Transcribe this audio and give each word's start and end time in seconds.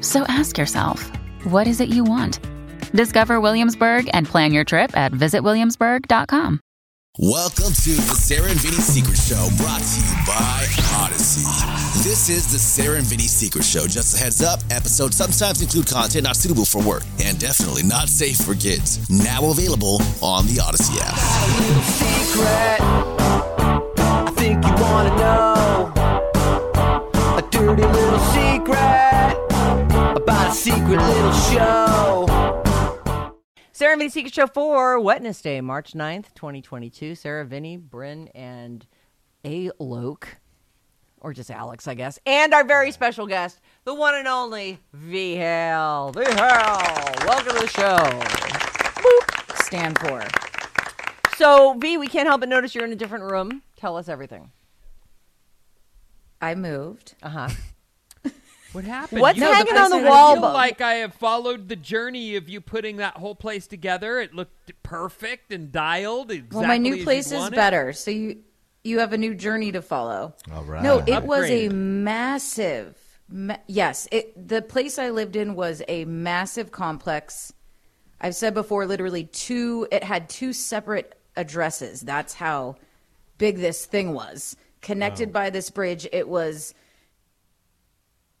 So 0.00 0.24
ask 0.28 0.56
yourself, 0.56 1.10
what 1.44 1.66
is 1.66 1.80
it 1.80 1.88
you 1.90 2.04
want? 2.04 2.40
Discover 2.92 3.40
Williamsburg 3.40 4.08
and 4.12 4.26
plan 4.26 4.52
your 4.52 4.64
trip 4.64 4.96
at 4.96 5.12
visitwilliamsburg.com. 5.12 6.60
Welcome 7.18 7.72
to 7.74 7.90
the 7.90 8.14
Sarah 8.16 8.48
and 8.48 8.58
Vinny 8.60 8.76
Secret 8.76 9.18
Show, 9.18 9.48
brought 9.58 9.82
to 9.82 10.00
you 10.00 10.14
by 10.26 10.66
Odyssey. 11.04 11.44
This 12.08 12.30
is 12.30 12.50
the 12.50 12.58
Sarah 12.58 12.96
and 12.96 13.04
Vinny 13.04 13.24
Secret 13.24 13.64
Show. 13.64 13.86
Just 13.86 14.14
a 14.14 14.18
heads 14.18 14.42
up, 14.42 14.60
episodes 14.70 15.16
sometimes 15.16 15.60
include 15.60 15.86
content 15.86 16.24
not 16.24 16.36
suitable 16.36 16.64
for 16.64 16.82
work 16.82 17.02
and 17.22 17.38
definitely 17.38 17.82
not 17.82 18.08
safe 18.08 18.38
for 18.38 18.54
kids. 18.54 19.10
Now 19.10 19.50
available 19.50 20.00
on 20.22 20.46
the 20.46 20.60
Odyssey 20.64 20.98
app. 21.02 21.18
secret. 22.00 22.80
I 24.00 24.30
think 24.36 24.64
you 24.64 24.72
wanna 24.82 25.16
know 25.16 25.92
a 27.36 27.42
dirty 27.50 27.82
little 27.82 28.18
secret 28.30 28.70
about 28.70 29.49
a 29.49 29.49
secret 30.52 31.00
little 31.00 31.32
show. 31.32 32.26
Sarah 33.72 33.92
and 33.92 34.00
Vinny 34.00 34.10
Secret 34.10 34.34
Show 34.34 34.46
for 34.46 34.98
Wednesday, 35.00 35.60
March 35.60 35.92
9th, 35.92 36.34
2022. 36.34 37.14
Sarah, 37.14 37.44
Vinny, 37.44 37.76
Bryn, 37.76 38.28
and 38.34 38.86
A. 39.44 39.70
Loke, 39.78 40.36
or 41.20 41.32
just 41.32 41.50
Alex, 41.50 41.86
I 41.88 41.94
guess, 41.94 42.18
and 42.26 42.52
our 42.52 42.64
very 42.64 42.90
special 42.90 43.26
guest, 43.26 43.60
the 43.84 43.94
one 43.94 44.14
and 44.16 44.28
only 44.28 44.78
V. 44.92 45.36
Hale. 45.36 46.12
V. 46.12 46.20
Hale, 46.24 46.82
welcome 47.26 47.54
to 47.54 47.60
the 47.60 47.68
show. 47.68 47.96
stand 49.64 49.98
for. 49.98 50.26
So, 51.36 51.74
V, 51.74 51.96
we 51.96 52.06
can't 52.06 52.28
help 52.28 52.40
but 52.40 52.48
notice 52.48 52.74
you're 52.74 52.84
in 52.84 52.92
a 52.92 52.96
different 52.96 53.30
room. 53.30 53.62
Tell 53.76 53.96
us 53.96 54.08
everything. 54.08 54.50
I 56.42 56.54
moved. 56.54 57.14
Uh 57.22 57.28
huh. 57.28 57.48
What 58.72 58.84
happened? 58.84 59.20
What's 59.20 59.38
You- 59.38 59.44
hanging 59.44 59.76
I 59.76 59.82
on 59.84 59.90
the 59.90 59.98
feel 59.98 60.08
wall, 60.08 60.36
Bo? 60.36 60.52
like 60.52 60.80
I 60.80 60.94
have 60.94 61.14
followed 61.14 61.68
the 61.68 61.76
journey 61.76 62.36
of 62.36 62.48
you 62.48 62.60
putting 62.60 62.96
that 62.98 63.16
whole 63.16 63.34
place 63.34 63.66
together. 63.66 64.20
It 64.20 64.34
looked 64.34 64.70
perfect 64.82 65.52
and 65.52 65.72
dialed. 65.72 66.30
Exactly 66.30 66.58
well, 66.58 66.68
my 66.68 66.78
new 66.78 66.96
you 66.96 67.04
place 67.04 67.32
is 67.32 67.50
better, 67.50 67.92
so 67.92 68.10
you 68.10 68.38
you 68.84 69.00
have 69.00 69.12
a 69.12 69.18
new 69.18 69.34
journey 69.34 69.72
to 69.72 69.82
follow. 69.82 70.34
All 70.54 70.64
right. 70.64 70.82
No, 70.82 71.02
it 71.06 71.22
was 71.24 71.50
a 71.50 71.68
massive. 71.68 72.96
Ma- 73.28 73.56
yes, 73.66 74.08
it 74.10 74.48
the 74.48 74.62
place 74.62 74.98
I 74.98 75.10
lived 75.10 75.36
in 75.36 75.54
was 75.54 75.82
a 75.88 76.04
massive 76.04 76.70
complex. 76.70 77.52
I've 78.20 78.34
said 78.36 78.54
before, 78.54 78.86
literally 78.86 79.24
two. 79.24 79.86
It 79.90 80.04
had 80.04 80.28
two 80.28 80.52
separate 80.52 81.18
addresses. 81.36 82.00
That's 82.02 82.34
how 82.34 82.76
big 83.38 83.56
this 83.58 83.86
thing 83.86 84.12
was. 84.12 84.56
Connected 84.82 85.32
by 85.32 85.50
this 85.50 85.70
bridge, 85.70 86.06
it 86.12 86.28
was 86.28 86.74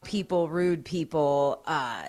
people, 0.04 0.48
rude 0.48 0.84
people, 0.84 1.62
uh, 1.66 2.04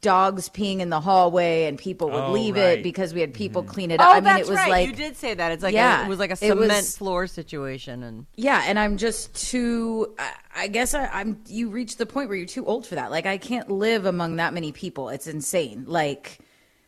dogs 0.00 0.48
peeing 0.48 0.78
in 0.78 0.90
the 0.90 1.00
hallway, 1.00 1.64
and 1.64 1.76
people 1.76 2.08
would 2.10 2.22
Oh, 2.22 2.30
leave 2.32 2.54
right. 2.54 2.78
it 2.78 2.82
because 2.84 3.12
we 3.12 3.20
had 3.20 3.34
people 3.34 3.62
Mm-hmm. 3.62 3.70
clean 3.72 3.90
it 3.90 4.00
up. 4.00 4.06
Oh, 4.08 4.12
I 4.12 4.14
mean, 4.16 4.24
that's 4.24 4.42
it 4.42 4.50
was 4.50 4.56
right. 4.56 4.70
like 4.70 4.86
you 4.88 4.94
did 4.94 5.16
say 5.16 5.34
that. 5.34 5.50
It's 5.52 5.62
like 5.62 5.74
Yeah, 5.74 6.02
a, 6.02 6.04
it 6.04 6.08
was 6.08 6.20
like 6.20 6.30
a 6.30 6.36
cement 6.36 6.60
was- 6.68 6.96
floor 6.96 7.26
situation, 7.26 8.02
and 8.04 8.26
Yeah, 8.36 8.62
and 8.66 8.78
I'm 8.78 8.96
just 8.96 9.34
too. 9.50 10.14
I, 10.18 10.32
I 10.54 10.66
guess 10.68 10.94
I, 10.94 11.06
I'm. 11.06 11.42
You 11.48 11.68
reach 11.70 11.96
the 11.96 12.06
point 12.06 12.28
where 12.28 12.38
you're 12.38 12.46
too 12.46 12.64
old 12.64 12.86
for 12.86 12.94
that. 12.94 13.10
Like 13.10 13.26
I 13.26 13.38
can't 13.38 13.68
live 13.70 14.06
among 14.06 14.36
that 14.36 14.54
many 14.54 14.70
people. 14.70 15.08
It's 15.08 15.26
insane. 15.26 15.84
Like 15.88 16.38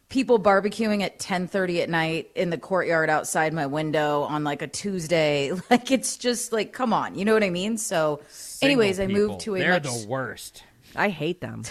people 0.09 0.39
barbecuing 0.39 1.03
at 1.03 1.19
10:30 1.19 1.83
at 1.83 1.91
night 1.91 2.31
in 2.35 2.51
the 2.51 2.59
courtyard 2.59 3.11
outside 3.11 3.53
my 3.53 3.67
window 3.67 4.23
on 4.23 4.45
like 4.45 4.63
a 4.63 4.67
Tuesday. 4.67 5.53
Like 5.71 5.91
it's 5.91 6.17
just 6.17 6.53
like, 6.53 6.73
come 6.73 6.93
on, 6.93 7.17
you 7.17 7.25
know 7.25 7.35
what 7.35 7.43
I 7.43 7.51
mean? 7.51 7.79
So, 7.79 8.21
anyways, 8.63 9.01
I 9.01 9.07
moved 9.07 9.41
to 9.41 9.57
a 9.57 9.59
They're 9.59 9.73
much 9.73 9.83
the 9.83 10.07
worst. 10.07 10.63
I 10.95 11.09
hate 11.09 11.41
them. 11.41 11.65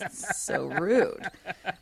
so 0.10 0.66
rude. 0.66 1.22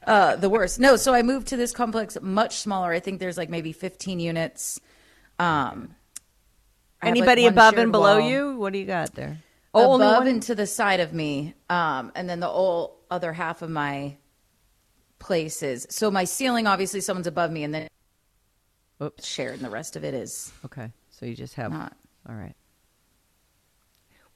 Uh, 0.07 0.37
the 0.37 0.49
worst. 0.49 0.81
No, 0.81 0.97
so 0.97 1.15
I 1.15 1.23
moved 1.23 1.49
to 1.49 1.57
this 1.57 1.73
complex 1.73 2.17
much 2.21 2.59
smaller. 2.59 2.93
I 2.93 3.01
think 3.01 3.21
there's 3.21 3.37
like 3.37 3.49
maybe 3.51 3.73
15 3.73 4.19
units. 4.19 4.81
Um, 5.39 5.95
I 7.03 7.07
have, 7.07 7.17
like, 7.17 7.19
Anybody 7.19 7.47
above 7.47 7.79
and 7.79 7.93
below 7.93 8.19
wall. 8.19 8.29
you? 8.29 8.57
What 8.57 8.73
do 8.73 8.79
you 8.79 8.87
got 8.87 9.15
there? 9.15 9.39
Oh, 9.73 9.93
only 9.93 10.07
above 10.07 10.19
one? 10.19 10.27
and 10.27 10.43
to 10.45 10.55
the 10.55 10.67
side 10.67 11.01
of 11.01 11.13
me, 11.13 11.55
um, 11.69 12.11
and 12.15 12.29
then 12.29 12.41
the 12.41 12.49
whole 12.49 12.99
other 13.11 13.33
half 13.33 13.63
of 13.63 13.71
my 13.71 14.17
places. 15.21 15.87
So 15.91 16.11
my 16.11 16.25
ceiling, 16.25 16.67
obviously, 16.67 17.01
someone's 17.01 17.29
above 17.29 17.53
me, 17.53 17.63
and 17.63 17.73
then 17.73 17.89
Oops. 19.01 19.25
shared, 19.25 19.55
and 19.55 19.65
the 19.65 19.71
rest 19.71 19.95
of 19.95 20.03
it 20.03 20.15
is 20.15 20.53
Okay, 20.65 20.91
so 21.11 21.27
you 21.27 21.37
just 21.37 21.55
have 21.55 21.71
not. 21.71 21.97
all 22.29 22.35
right. 22.35 22.55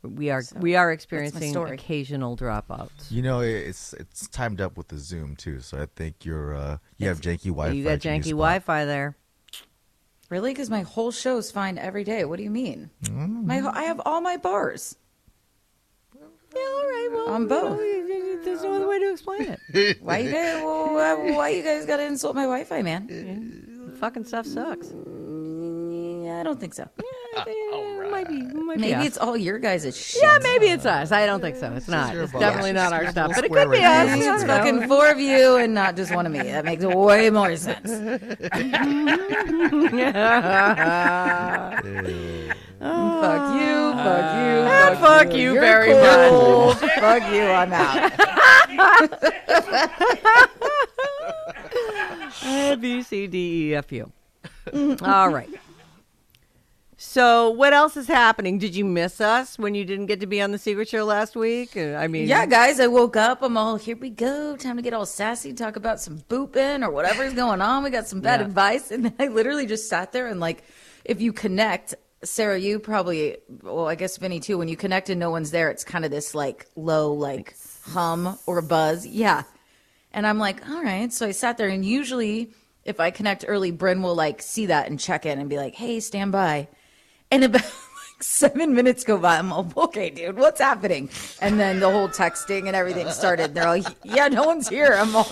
We 0.02 0.28
are 0.28 0.42
we 0.56 0.76
are 0.76 0.92
experiencing 0.92 1.56
occasional 1.56 2.36
dropouts. 2.36 3.10
You 3.10 3.22
know, 3.22 3.40
it's 3.40 3.94
it's 3.94 4.28
timed 4.28 4.60
up 4.60 4.76
with 4.76 4.88
the 4.88 4.98
Zoom 4.98 5.34
too, 5.34 5.60
so 5.60 5.80
I 5.80 5.86
think 5.96 6.26
you're 6.26 6.54
uh 6.54 6.78
you 6.98 7.08
have 7.08 7.22
janky 7.22 7.44
Wi-Fi. 7.46 7.72
You 7.72 7.84
got 7.84 7.92
at 7.92 8.04
your 8.04 8.12
new 8.12 8.20
janky. 8.20 8.30
Wi-Fi 8.30 8.84
there. 8.84 9.16
Really, 10.28 10.52
because 10.52 10.68
my 10.68 10.82
whole 10.82 11.10
show's 11.10 11.50
fine 11.50 11.78
every 11.78 12.04
day. 12.04 12.26
What 12.26 12.36
do 12.36 12.42
you 12.42 12.50
mean? 12.50 12.90
Mm-hmm. 13.04 13.46
My 13.46 13.60
I 13.66 13.84
have 13.84 14.00
all 14.04 14.20
my 14.20 14.36
bars 14.36 14.96
Yeah, 16.54 16.62
all 16.62 16.86
right. 16.86 17.08
Well, 17.12 17.28
on 17.30 17.46
both. 17.48 17.78
there's 18.44 18.62
no 18.62 18.72
other 18.74 18.86
way 18.88 18.98
to 19.00 19.10
explain 19.12 19.42
it. 19.72 20.00
Why 20.02 20.18
you 20.18 20.30
guys? 20.32 20.62
Well, 20.62 20.92
why, 20.94 21.14
why 21.32 21.48
you 21.50 21.62
guys 21.62 21.84
got 21.86 21.96
to 21.98 22.04
insult 22.06 22.34
my 22.34 22.42
Wi-Fi, 22.42 22.82
man? 22.82 23.06
The 23.90 23.96
fucking 23.96 24.24
stuff 24.24 24.46
sucks. 24.46 24.88
Mm, 24.88 26.24
yeah, 26.26 26.40
I 26.40 26.42
don't 26.42 26.60
think 26.60 26.74
so. 26.74 26.88
It 28.04 28.10
might 28.10 28.28
be. 28.28 28.42
Might 28.42 28.78
Maybe 28.78 29.00
be 29.00 29.06
it's 29.06 29.18
all 29.18 29.36
your 29.36 29.58
guys' 29.58 29.96
shit. 29.96 30.22
Yeah, 30.22 30.38
maybe 30.40 30.66
it's 30.66 30.86
us. 30.86 31.10
I 31.10 31.26
don't 31.26 31.40
think 31.40 31.56
so. 31.56 31.72
It's 31.72 31.88
not. 31.88 32.14
It's 32.14 32.30
fault. 32.30 32.42
definitely 32.42 32.70
Yeah, 32.70 32.84
not 32.88 32.92
our 32.92 33.10
stuff. 33.10 33.32
But 33.34 33.44
it 33.44 33.52
could 33.52 33.70
be 33.70 33.78
it. 33.78 33.84
us. 33.84 34.06
Maybe 34.06 34.20
it's 34.26 34.44
don't 34.44 34.46
fucking 34.46 34.86
four 34.88 35.10
of 35.10 35.18
you 35.18 35.56
and 35.56 35.74
not 35.74 35.96
just 35.96 36.14
one 36.14 36.26
of 36.26 36.30
me. 36.32 36.38
That 36.42 36.64
makes 36.64 36.84
way 36.84 37.30
more 37.30 37.56
sense. 37.56 37.90
Fuck 42.84 43.54
you, 43.54 43.92
fuck 44.04 44.36
you, 44.36 44.64
Ah, 44.66 44.96
fuck 45.00 45.32
you 45.34 45.52
You're 45.54 45.60
very 45.62 45.92
cool. 45.92 46.74
fuck 46.74 47.22
you, 47.32 47.42
I'm 47.44 47.72
out. 47.72 48.12
A, 52.44 52.76
B, 52.78 53.02
C, 53.02 53.26
D, 53.26 53.70
E, 53.70 53.74
F, 53.74 53.90
U. 53.92 54.12
All 55.02 55.28
right. 55.30 55.48
So, 56.96 57.50
what 57.50 57.72
else 57.72 57.96
is 57.96 58.06
happening? 58.06 58.58
Did 58.58 58.74
you 58.76 58.84
miss 58.84 59.20
us 59.20 59.58
when 59.58 59.74
you 59.74 59.84
didn't 59.84 60.06
get 60.06 60.20
to 60.20 60.26
be 60.26 60.40
on 60.40 60.52
the 60.52 60.58
Secret 60.58 60.88
Show 60.88 61.04
last 61.04 61.36
week? 61.36 61.76
Uh, 61.76 61.94
I 61.94 62.06
mean, 62.08 62.28
Yeah, 62.28 62.46
guys, 62.46 62.80
I 62.80 62.86
woke 62.86 63.16
up. 63.16 63.42
I'm 63.42 63.56
all, 63.56 63.76
here 63.76 63.96
we 63.96 64.10
go. 64.10 64.56
Time 64.56 64.76
to 64.76 64.82
get 64.82 64.94
all 64.94 65.06
sassy, 65.06 65.52
talk 65.52 65.76
about 65.76 66.00
some 66.00 66.18
booping 66.28 66.84
or 66.86 66.90
whatever's 66.90 67.34
going 67.34 67.60
on. 67.60 67.82
We 67.82 67.90
got 67.90 68.06
some 68.06 68.20
bad 68.20 68.40
Yeah. 68.40 68.46
advice. 68.46 68.90
And 68.90 69.12
I 69.18 69.28
literally 69.28 69.66
just 69.66 69.88
sat 69.88 70.12
there 70.12 70.28
and, 70.28 70.40
like, 70.40 70.64
if 71.04 71.20
you 71.20 71.32
connect, 71.32 71.94
Sarah, 72.24 72.58
you 72.58 72.78
probably, 72.78 73.36
well, 73.62 73.86
I 73.86 73.94
guess 73.94 74.16
Vinny 74.16 74.40
too, 74.40 74.58
when 74.58 74.68
you 74.68 74.76
connect 74.76 75.10
and 75.10 75.20
no 75.20 75.30
one's 75.30 75.50
there, 75.50 75.70
it's 75.70 75.84
kind 75.84 76.04
of 76.04 76.10
this, 76.10 76.34
like, 76.34 76.66
low, 76.76 77.12
like, 77.12 77.54
hum 77.84 78.38
or 78.46 78.62
buzz. 78.62 79.06
Yeah. 79.06 79.42
And 80.12 80.26
I'm 80.26 80.38
like, 80.38 80.68
all 80.68 80.82
right. 80.82 81.12
So 81.12 81.26
I 81.26 81.32
sat 81.32 81.58
there, 81.58 81.68
and 81.68 81.84
usually 81.84 82.50
if 82.84 83.00
I 83.00 83.10
connect 83.10 83.44
early, 83.46 83.70
Bryn 83.70 84.02
will, 84.02 84.14
like, 84.14 84.42
see 84.42 84.66
that 84.66 84.88
and 84.88 84.98
check 84.98 85.26
in 85.26 85.38
and 85.38 85.48
be 85.48 85.56
like, 85.56 85.74
hey, 85.74 86.00
stand 86.00 86.32
by. 86.32 86.68
And 87.30 87.44
about 87.44 87.62
like 87.62 88.22
seven 88.22 88.74
minutes 88.74 89.04
go 89.04 89.18
by. 89.18 89.38
I'm 89.38 89.50
like, 89.50 89.76
okay, 89.76 90.10
dude, 90.10 90.36
what's 90.36 90.60
happening? 90.60 91.10
And 91.40 91.58
then 91.58 91.80
the 91.80 91.90
whole 91.90 92.08
texting 92.08 92.66
and 92.66 92.76
everything 92.76 93.10
started. 93.10 93.54
They're 93.54 93.64
like, 93.64 93.86
yeah, 94.04 94.28
no 94.28 94.44
one's 94.44 94.68
here. 94.68 94.94
I'm 94.98 95.14
all, 95.16 95.28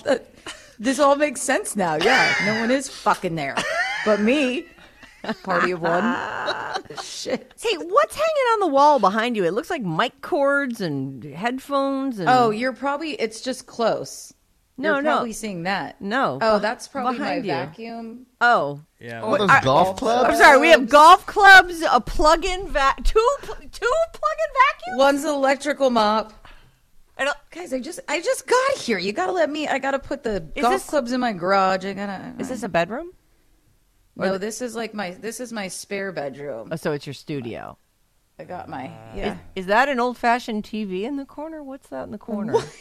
this 0.78 0.98
all 0.98 1.16
makes 1.16 1.42
sense 1.42 1.76
now. 1.76 1.96
Yeah, 1.96 2.34
no 2.44 2.60
one 2.60 2.70
is 2.70 2.88
fucking 2.88 3.34
there 3.34 3.56
but 4.04 4.20
me. 4.20 4.66
Party 5.44 5.70
of 5.72 5.80
one. 5.80 6.02
Shit. 7.02 7.54
Hey, 7.60 7.76
what's 7.76 8.14
hanging 8.14 8.46
on 8.54 8.60
the 8.60 8.66
wall 8.66 8.98
behind 8.98 9.36
you? 9.36 9.44
It 9.44 9.52
looks 9.52 9.70
like 9.70 9.82
mic 9.82 10.20
cords 10.20 10.80
and 10.80 11.22
headphones. 11.24 12.18
And 12.18 12.28
Oh, 12.28 12.50
you're 12.50 12.72
probably. 12.72 13.12
It's 13.12 13.40
just 13.40 13.66
close. 13.66 14.32
No, 14.78 14.94
you're 14.94 15.02
no. 15.02 15.10
probably 15.12 15.32
seeing 15.32 15.64
that. 15.64 16.00
No, 16.00 16.38
Oh, 16.40 16.58
that's 16.58 16.88
probably 16.88 17.18
my 17.18 17.24
behind 17.40 17.44
you. 17.46 17.52
vacuum. 17.52 18.26
oh. 18.40 18.80
Yeah. 18.98 19.20
All 19.20 19.36
those 19.38 19.50
I- 19.50 19.62
golf 19.62 19.88
oh, 19.88 19.92
clubs. 19.94 20.30
I'm 20.30 20.36
sorry. 20.36 20.58
We 20.60 20.68
have 20.68 20.88
golf 20.88 21.26
clubs, 21.26 21.82
a 21.90 22.00
plug-in 22.00 22.68
vac, 22.68 23.04
two 23.04 23.28
two 23.42 23.50
plug-in 24.12 24.50
vacuums. 24.70 24.98
One's 24.98 25.24
an 25.24 25.30
electrical 25.34 25.90
mop. 25.90 26.32
I 27.18 27.24
don't- 27.24 27.36
Guys, 27.50 27.72
I 27.74 27.80
just 27.80 28.00
I 28.08 28.20
just 28.20 28.46
got 28.46 28.72
here. 28.78 28.98
You 28.98 29.12
gotta 29.12 29.32
let 29.32 29.50
me. 29.50 29.68
I 29.68 29.78
gotta 29.78 29.98
put 29.98 30.22
the 30.24 30.48
Is 30.56 30.62
golf 30.62 30.74
this- 30.74 30.84
clubs 30.86 31.12
in 31.12 31.20
my 31.20 31.32
garage. 31.34 31.84
I 31.84 31.92
gotta. 31.92 32.34
Is 32.38 32.48
this 32.48 32.62
a 32.62 32.68
bedroom? 32.68 33.12
No, 34.16 34.38
this 34.38 34.60
is 34.62 34.74
like 34.74 34.92
my. 34.94 35.10
This 35.12 35.40
is 35.40 35.52
my 35.52 35.68
spare 35.68 36.12
bedroom. 36.12 36.68
Oh, 36.72 36.76
so 36.76 36.92
it's 36.92 37.06
your 37.06 37.14
studio. 37.14 37.78
I 38.38 38.44
got 38.44 38.68
my. 38.68 38.86
Uh, 38.88 39.10
is, 39.12 39.16
Yeah. 39.16 39.36
is 39.56 39.66
that 39.66 39.88
an 39.88 40.00
old-fashioned 40.00 40.64
TV 40.64 41.02
in 41.02 41.16
the 41.16 41.24
corner? 41.24 41.62
What's 41.62 41.88
that 41.88 42.04
in 42.04 42.10
the 42.10 42.18
corner? 42.18 42.52
What? 42.54 42.76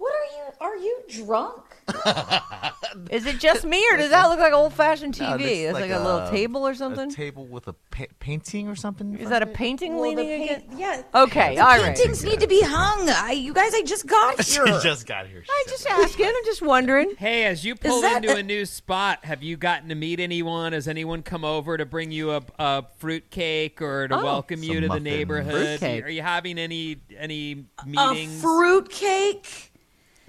What 0.00 0.12
are 0.14 0.24
you? 0.24 0.52
Are 0.60 0.76
you 0.76 0.98
drunk? 1.24 1.62
Is 3.10 3.26
it 3.26 3.38
just 3.38 3.64
me, 3.64 3.84
or 3.92 3.96
does 3.98 4.10
that 4.10 4.26
look 4.28 4.38
like 4.38 4.52
old-fashioned 4.52 5.14
TV? 5.14 5.20
No, 5.20 5.34
it 5.34 5.38
looks 5.38 5.50
it's 5.50 5.74
like, 5.80 5.90
a, 5.90 5.98
little 6.02 6.28
table 6.30 6.66
or 6.66 6.74
something. 6.74 7.10
A 7.10 7.14
table 7.14 7.46
with 7.46 7.68
a 7.68 7.74
pa- 7.90 8.04
painting 8.18 8.66
or 8.68 8.74
something. 8.74 9.16
is 9.18 9.28
that 9.28 9.42
a 9.42 9.46
painting 9.46 9.94
Well, 9.94 10.02
leaning 10.08 10.26
paint- 10.26 10.62
against? 10.64 10.78
yeah. 10.78 11.02
Okay, 11.14 11.54
The 11.56 11.60
all 11.62 11.68
right. 11.68 11.94
paintings 11.96 12.24
need 12.24 12.40
to 12.40 12.46
be 12.46 12.60
hung. 12.62 13.08
I, 13.10 13.32
you 13.32 13.52
guys, 13.52 13.74
I 13.74 13.82
just 13.82 14.06
got 14.06 14.40
here. 14.42 14.66
She 14.66 14.72
just 14.82 15.06
got 15.06 15.26
here. 15.26 15.44
I'm 15.48 15.66
just 15.68 15.86
asking. 15.86 16.26
I'm 16.26 16.44
just 16.46 16.62
wondering. 16.62 17.12
Hey, 17.18 17.44
as 17.44 17.64
you 17.64 17.74
pull 17.76 18.00
that 18.00 18.24
into 18.24 18.34
a- 18.34 18.38
a 18.40 18.42
new 18.42 18.64
spot, 18.66 19.24
have 19.24 19.42
you 19.42 19.56
gotten 19.58 19.88
to 19.90 19.94
meet 19.94 20.18
anyone? 20.18 20.72
Has 20.72 20.88
anyone 20.88 21.22
come 21.22 21.44
over 21.44 21.76
to 21.76 21.84
bring 21.84 22.10
you 22.10 22.32
a, 22.32 22.42
a 22.58 22.84
fruit 22.98 23.30
cake 23.30 23.82
or 23.82 24.08
to 24.08 24.18
Oh. 24.18 24.24
welcome 24.24 24.62
you 24.62 24.74
Some 24.74 24.82
to 24.82 24.88
the 24.88 25.00
neighborhood? 25.00 25.78
Fruitcake. 25.78 26.04
Are 26.04 26.08
you 26.10 26.22
having 26.22 26.58
any 26.58 26.96
any 27.18 27.66
a 27.82 27.86
meetings? 27.86 28.40
fruit 28.40 28.88
cake. 28.90 29.69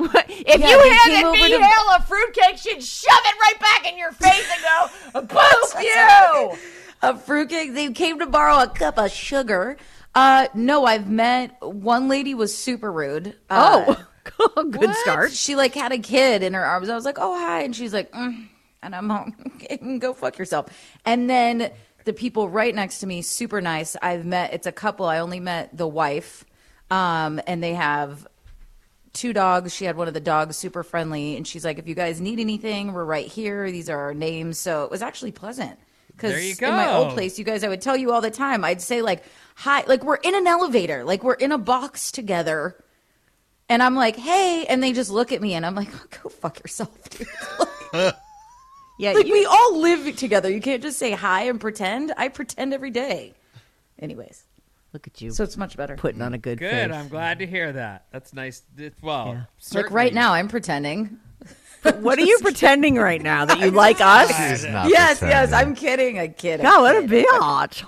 If 0.04 0.60
Yeah, 0.60 0.70
you 0.70 0.82
came 0.84 0.94
handed 0.94 1.32
me 1.32 1.50
to- 1.50 1.64
Hale 1.64 1.96
a 1.98 2.02
fruitcake, 2.04 2.58
she'd 2.58 2.84
shove 2.84 3.20
it 3.26 3.36
right 3.40 3.60
back 3.60 3.92
in 3.92 3.98
your 3.98 4.12
face 4.12 4.48
and 5.14 5.22
go, 5.22 5.22
"Boop 5.36 5.84
you!" 5.84 6.58
a 7.02 7.18
fruitcake. 7.18 7.74
They 7.74 7.92
came 7.92 8.20
to 8.20 8.26
borrow 8.26 8.60
a 8.62 8.68
cup 8.68 8.98
of 8.98 9.12
sugar. 9.12 9.78
Uh, 10.14 10.48
no, 10.54 10.86
I've 10.86 11.10
met 11.10 11.56
one 11.62 12.08
lady 12.10 12.34
was 12.34 12.56
super 12.58 12.92
rude. 12.92 13.36
Uh, 13.50 13.96
Oh, 14.40 14.64
good 14.70 14.94
start. 14.96 15.32
She 15.32 15.56
like 15.56 15.74
had 15.74 15.92
a 15.92 15.98
kid 15.98 16.44
in 16.44 16.54
her 16.54 16.64
arms. 16.64 16.90
I 16.90 16.96
was 16.96 17.06
like, 17.06 17.18
"Oh 17.20 17.38
hi," 17.40 17.62
and 17.64 17.76
she's 17.76 17.94
like, 17.94 18.12
mm. 18.12 18.48
and 18.84 18.96
I'm 18.96 19.10
home. 19.10 19.34
Go 20.00 20.14
fuck 20.14 20.38
yourself. 20.38 20.68
And 21.06 21.30
then 21.30 21.72
the 22.06 22.14
people 22.14 22.50
right 22.50 22.74
next 22.74 23.00
to 23.00 23.08
me, 23.08 23.22
super 23.22 23.62
nice. 23.62 23.96
I've 24.02 24.26
met. 24.26 24.54
It's 24.54 24.68
a 24.68 24.72
couple. 24.72 25.06
I 25.06 25.20
only 25.20 25.40
met 25.40 25.76
the 25.76 25.88
wife, 25.88 26.46
um, 26.92 27.40
and 27.48 27.64
they 27.64 27.74
have 27.74 28.28
two 29.14 29.34
dogs. 29.34 29.74
She 29.74 29.86
had 29.86 29.96
one 29.98 30.08
of 30.08 30.14
the 30.14 30.20
dogs, 30.20 30.58
super 30.58 30.84
friendly, 30.84 31.36
and 31.38 31.48
she's 31.48 31.64
like, 31.66 31.78
"If 31.80 31.88
you 31.88 31.96
guys 31.96 32.20
need 32.22 32.40
anything, 32.40 32.94
we're 32.94 33.04
right 33.06 33.28
here. 33.28 33.72
These 33.72 33.90
are 33.90 33.98
our 34.00 34.14
names." 34.14 34.58
So 34.58 34.84
it 34.84 34.92
was 34.92 35.02
actually 35.02 35.32
pleasant. 35.32 35.78
Because 36.08 36.34
in 36.70 36.76
my 36.76 36.94
old 36.94 37.14
place, 37.14 37.40
you 37.40 37.46
guys, 37.46 37.64
I 37.64 37.70
would 37.70 37.82
tell 37.82 37.98
you 37.98 38.12
all 38.12 38.22
the 38.22 38.30
time. 38.32 38.64
I'd 38.64 38.82
say 38.82 39.02
like, 39.02 39.24
"Hi," 39.56 39.84
like 39.88 40.04
we're 40.04 40.16
in 40.18 40.36
an 40.36 40.46
elevator, 40.46 41.04
like 41.04 41.24
we're 41.24 41.34
in 41.34 41.52
a 41.52 41.58
box 41.58 42.12
together, 42.12 42.76
and 43.70 43.82
I'm 43.82 43.96
like, 43.96 44.18
"Hey," 44.18 44.66
and 44.70 44.84
they 44.84 44.94
just 44.94 45.10
look 45.10 45.32
at 45.32 45.42
me, 45.42 45.54
and 45.56 45.66
I'm 45.66 45.74
like, 45.76 45.90
oh, 45.94 46.06
"Go 46.24 46.30
fuck 46.30 46.60
yourself, 46.60 47.10
dude." 47.10 47.28
Yeah, 47.94 48.12
like 49.14 49.26
you- 49.28 49.34
we 49.34 49.46
all 49.46 49.80
live 49.80 50.16
together. 50.16 50.50
You 50.50 50.62
can't 50.62 50.84
just 50.84 51.00
say 51.00 51.12
hi 51.12 51.44
and 51.44 51.60
pretend. 51.60 52.14
I 52.18 52.28
pretend 52.28 52.74
every 52.74 52.92
day. 52.92 53.34
Anyways, 54.00 54.44
look 54.94 55.08
at 55.08 55.22
you 55.22 55.32
so 55.32 55.44
it's 55.44 55.58
much 55.58 55.78
better. 55.78 55.96
putting 55.96 56.22
on 56.22 56.34
a 56.34 56.38
good, 56.38 56.60
Good. 56.60 56.90
face. 56.90 56.92
I'm 56.96 57.08
glad 57.08 57.40
to 57.40 57.46
hear 57.48 57.72
that. 57.74 58.06
That's 58.12 58.34
nice. 58.34 58.64
It's- 58.78 59.02
Well, 59.02 59.28
Yeah. 59.28 59.44
like 59.82 59.92
right 59.92 60.14
now, 60.14 60.34
I'm 60.34 60.48
pretending. 60.48 61.20
What 62.00 62.20
are 62.20 62.24
you 62.24 62.38
pretending 62.44 62.96
right 62.98 63.20
now 63.22 63.46
that 63.46 63.60
you 63.60 63.72
like 63.86 64.00
us? 64.02 64.28
She's 64.28 64.66
not 64.72 64.88
yes, 64.90 65.20
yes. 65.20 65.52
I'm 65.52 65.74
kidding. 65.74 66.20
I 66.20 66.28
kid. 66.28 66.60
I 66.60 66.64
God, 66.64 66.82
what 66.82 66.96
a 66.96 67.08
kid. 67.08 67.26
bitch! 67.26 67.84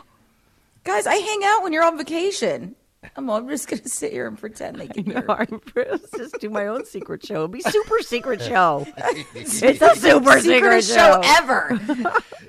Guys, 0.84 1.06
I 1.06 1.14
hang 1.14 1.42
out 1.46 1.62
when 1.62 1.74
you're 1.74 1.84
on 1.84 1.96
vacation. 1.96 2.76
I'm, 3.16 3.30
I'm 3.30 3.48
just 3.50 3.68
gonna 3.68 3.88
sit 3.88 4.12
here 4.12 4.26
and 4.28 4.36
pretend 4.36 4.80
they 4.80 4.88
can 4.88 5.06
hear. 5.06 5.24
I'm 5.30 5.62
Let's 5.76 6.10
just 6.18 6.40
do 6.40 6.50
my 6.50 6.66
own 6.68 6.86
secret 6.86 7.24
show. 7.24 7.36
It'll 7.36 7.48
be 7.50 7.62
super 7.62 8.00
secret 8.00 8.42
show. 8.42 8.88
it's 9.36 9.62
a 9.62 9.96
super 9.96 10.40
secret, 10.40 10.42
Secret 10.42 10.84
show 10.86 11.22
ever. 11.24 11.80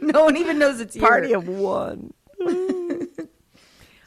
no 0.01 0.25
one 0.25 0.39
even 0.39 0.59
knows 0.59 0.81
it's 0.81 0.97
Party 0.97 1.29
here. 1.29 1.37
of 1.39 1.47
one. 1.47 2.15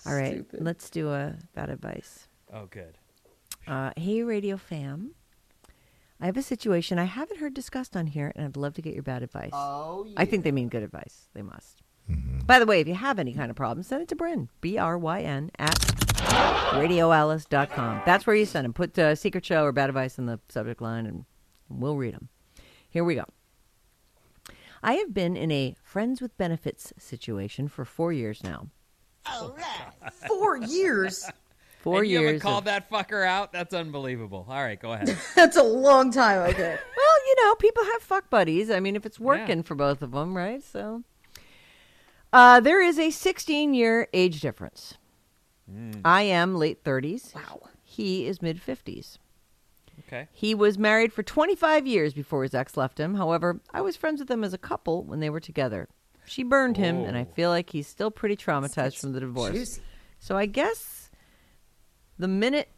All 0.07 0.15
right, 0.15 0.45
let's 0.53 0.89
do 0.89 1.11
a 1.11 1.35
bad 1.53 1.69
advice. 1.69 2.27
Oh, 2.53 2.65
good. 2.65 2.97
Uh, 3.67 3.91
hey, 3.97 4.23
Radio 4.23 4.57
Fam. 4.57 5.11
I 6.19 6.25
have 6.25 6.37
a 6.37 6.41
situation 6.41 6.97
I 6.97 7.03
haven't 7.03 7.39
heard 7.39 7.53
discussed 7.53 7.95
on 7.95 8.07
here, 8.07 8.31
and 8.35 8.45
I'd 8.45 8.57
love 8.57 8.73
to 8.75 8.81
get 8.81 8.93
your 8.93 9.03
bad 9.03 9.21
advice. 9.21 9.51
Oh, 9.53 10.07
I 10.17 10.25
think 10.25 10.43
they 10.43 10.51
mean 10.51 10.69
good 10.69 10.83
advice. 10.83 11.27
They 11.33 11.43
must. 11.43 11.81
By 12.45 12.59
the 12.59 12.65
way, 12.65 12.79
if 12.79 12.87
you 12.87 12.95
have 12.95 13.19
any 13.19 13.33
kind 13.33 13.49
of 13.49 13.57
problem, 13.57 13.83
send 13.83 14.01
it 14.01 14.07
to 14.07 14.15
Bryn, 14.15 14.47
B 14.61 14.77
R 14.77 14.97
Y 14.97 15.21
N, 15.21 15.51
at 15.59 15.75
radioalice.com. 15.75 18.01
That's 18.05 18.25
where 18.25 18.35
you 18.35 18.45
send 18.45 18.65
them. 18.65 18.73
Put 18.73 18.97
uh, 18.97 19.15
secret 19.15 19.45
show 19.45 19.63
or 19.63 19.73
bad 19.73 19.89
advice 19.89 20.17
in 20.17 20.25
the 20.25 20.39
subject 20.47 20.81
line, 20.81 21.05
and 21.05 21.25
we'll 21.69 21.97
read 21.97 22.13
them. 22.13 22.29
Here 22.89 23.03
we 23.03 23.15
go. 23.15 23.25
I 24.81 24.93
have 24.93 25.13
been 25.13 25.35
in 25.35 25.51
a 25.51 25.75
friends 25.83 26.21
with 26.21 26.37
benefits 26.37 26.93
situation 26.97 27.67
for 27.67 27.83
four 27.83 28.13
years 28.13 28.43
now. 28.43 28.67
Four 30.27 30.57
years. 30.57 31.29
Four 31.81 32.01
and 32.01 32.09
you 32.09 32.17
haven't 32.17 32.39
called 32.41 32.59
of- 32.59 32.65
that 32.65 32.89
fucker 32.89 33.25
out? 33.25 33.51
That's 33.51 33.73
unbelievable. 33.73 34.45
All 34.49 34.61
right, 34.61 34.79
go 34.79 34.93
ahead. 34.93 35.17
That's 35.35 35.57
a 35.57 35.63
long 35.63 36.11
time. 36.11 36.49
Okay. 36.49 36.77
Well, 36.97 37.25
you 37.27 37.45
know, 37.45 37.55
people 37.55 37.83
have 37.83 38.01
fuck 38.01 38.29
buddies. 38.29 38.69
I 38.69 38.79
mean, 38.79 38.95
if 38.95 39.05
it's 39.05 39.19
working 39.19 39.63
for 39.63 39.75
both 39.75 40.01
of 40.01 40.11
them, 40.11 40.35
right? 40.35 40.63
So, 40.63 41.03
uh, 42.31 42.59
there 42.59 42.81
is 42.81 42.99
a 42.99 43.11
16 43.11 43.73
year 43.73 44.07
age 44.13 44.39
difference. 44.41 44.95
I 46.05 46.23
am 46.23 46.55
late 46.55 46.83
30s. 46.83 47.35
Wow. 47.35 47.69
He 47.83 48.25
is 48.27 48.41
mid 48.41 48.61
50s. 48.61 49.17
Okay. 50.07 50.27
He 50.31 50.53
was 50.55 50.77
married 50.77 51.11
for 51.11 51.23
25 51.23 51.87
years 51.87 52.13
before 52.13 52.43
his 52.43 52.53
ex 52.53 52.77
left 52.77 52.99
him. 52.99 53.15
However, 53.15 53.59
I 53.73 53.81
was 53.81 53.97
friends 53.97 54.19
with 54.19 54.27
them 54.27 54.43
as 54.43 54.53
a 54.53 54.57
couple 54.57 55.03
when 55.03 55.19
they 55.19 55.29
were 55.29 55.39
together. 55.39 55.89
She 56.27 56.43
burned 56.43 56.77
him, 56.77 56.97
and 57.05 57.17
I 57.17 57.23
feel 57.23 57.49
like 57.49 57.69
he's 57.69 57.87
still 57.87 58.11
pretty 58.11 58.35
traumatized 58.35 58.99
from 58.99 59.13
the 59.13 59.19
divorce. 59.19 59.53
juicy. 59.53 59.81
So 60.19 60.35
I 60.37 60.45
guess 60.45 61.09
the 62.19 62.27
minute 62.27 62.69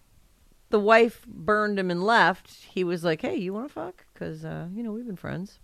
the 0.69 0.79
wife 0.79 1.25
burned 1.27 1.79
him 1.79 1.89
and 1.89 2.03
left, 2.03 2.51
he 2.65 2.83
was 2.83 3.03
like, 3.03 3.21
"Hey, 3.21 3.35
you 3.35 3.53
want 3.53 3.67
to 3.67 3.74
fuck? 3.74 4.05
Because 4.13 4.45
uh, 4.45 4.67
you 4.74 4.83
know 4.83 4.91
we've 4.91 5.05
been 5.07 5.15
friends." 5.15 5.59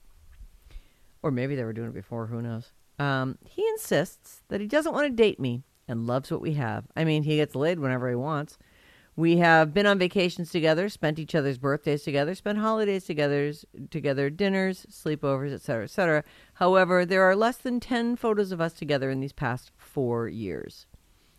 Or 1.22 1.32
maybe 1.32 1.56
they 1.56 1.64
were 1.64 1.74
doing 1.74 1.90
it 1.90 1.94
before. 1.94 2.28
Who 2.28 2.42
knows? 2.42 2.72
Um, 3.00 3.38
he 3.46 3.68
insists 3.70 4.44
that 4.48 4.62
he 4.62 4.68
doesn't 4.68 4.94
want 4.94 5.06
to 5.08 5.14
date 5.14 5.40
me 5.40 5.64
and 5.88 6.08
loves 6.08 6.32
what 6.32 6.42
we 6.42 6.54
have. 6.54 6.86
I 6.96 7.04
mean, 7.04 7.24
he 7.24 7.36
gets 7.38 7.56
laid 7.56 7.80
whenever 7.80 8.10
he 8.10 8.16
wants. 8.16 8.58
We 9.18 9.38
have 9.38 9.74
been 9.74 9.86
on 9.86 9.98
vacations 9.98 10.52
together, 10.52 10.90
spent 10.90 11.20
each 11.20 11.36
other's 11.36 11.58
birthdays 11.58 12.04
together, 12.04 12.36
spent 12.36 12.58
holidays 12.58 13.06
together, 13.06 13.54
together, 13.90 14.30
dinners, 14.30 14.86
sleepovers, 14.92 15.54
etc., 15.54 15.86
etc. 15.86 16.24
However, 16.56 17.06
there 17.06 17.24
are 17.24 17.36
less 17.36 17.56
than 17.56 17.80
10 17.80 18.18
photos 18.18 18.52
of 18.52 18.60
us 18.60 18.74
together 18.74 19.10
in 19.10 19.22
these 19.22 19.32
past 19.32 19.72
4 19.78 20.28
years. 20.28 20.86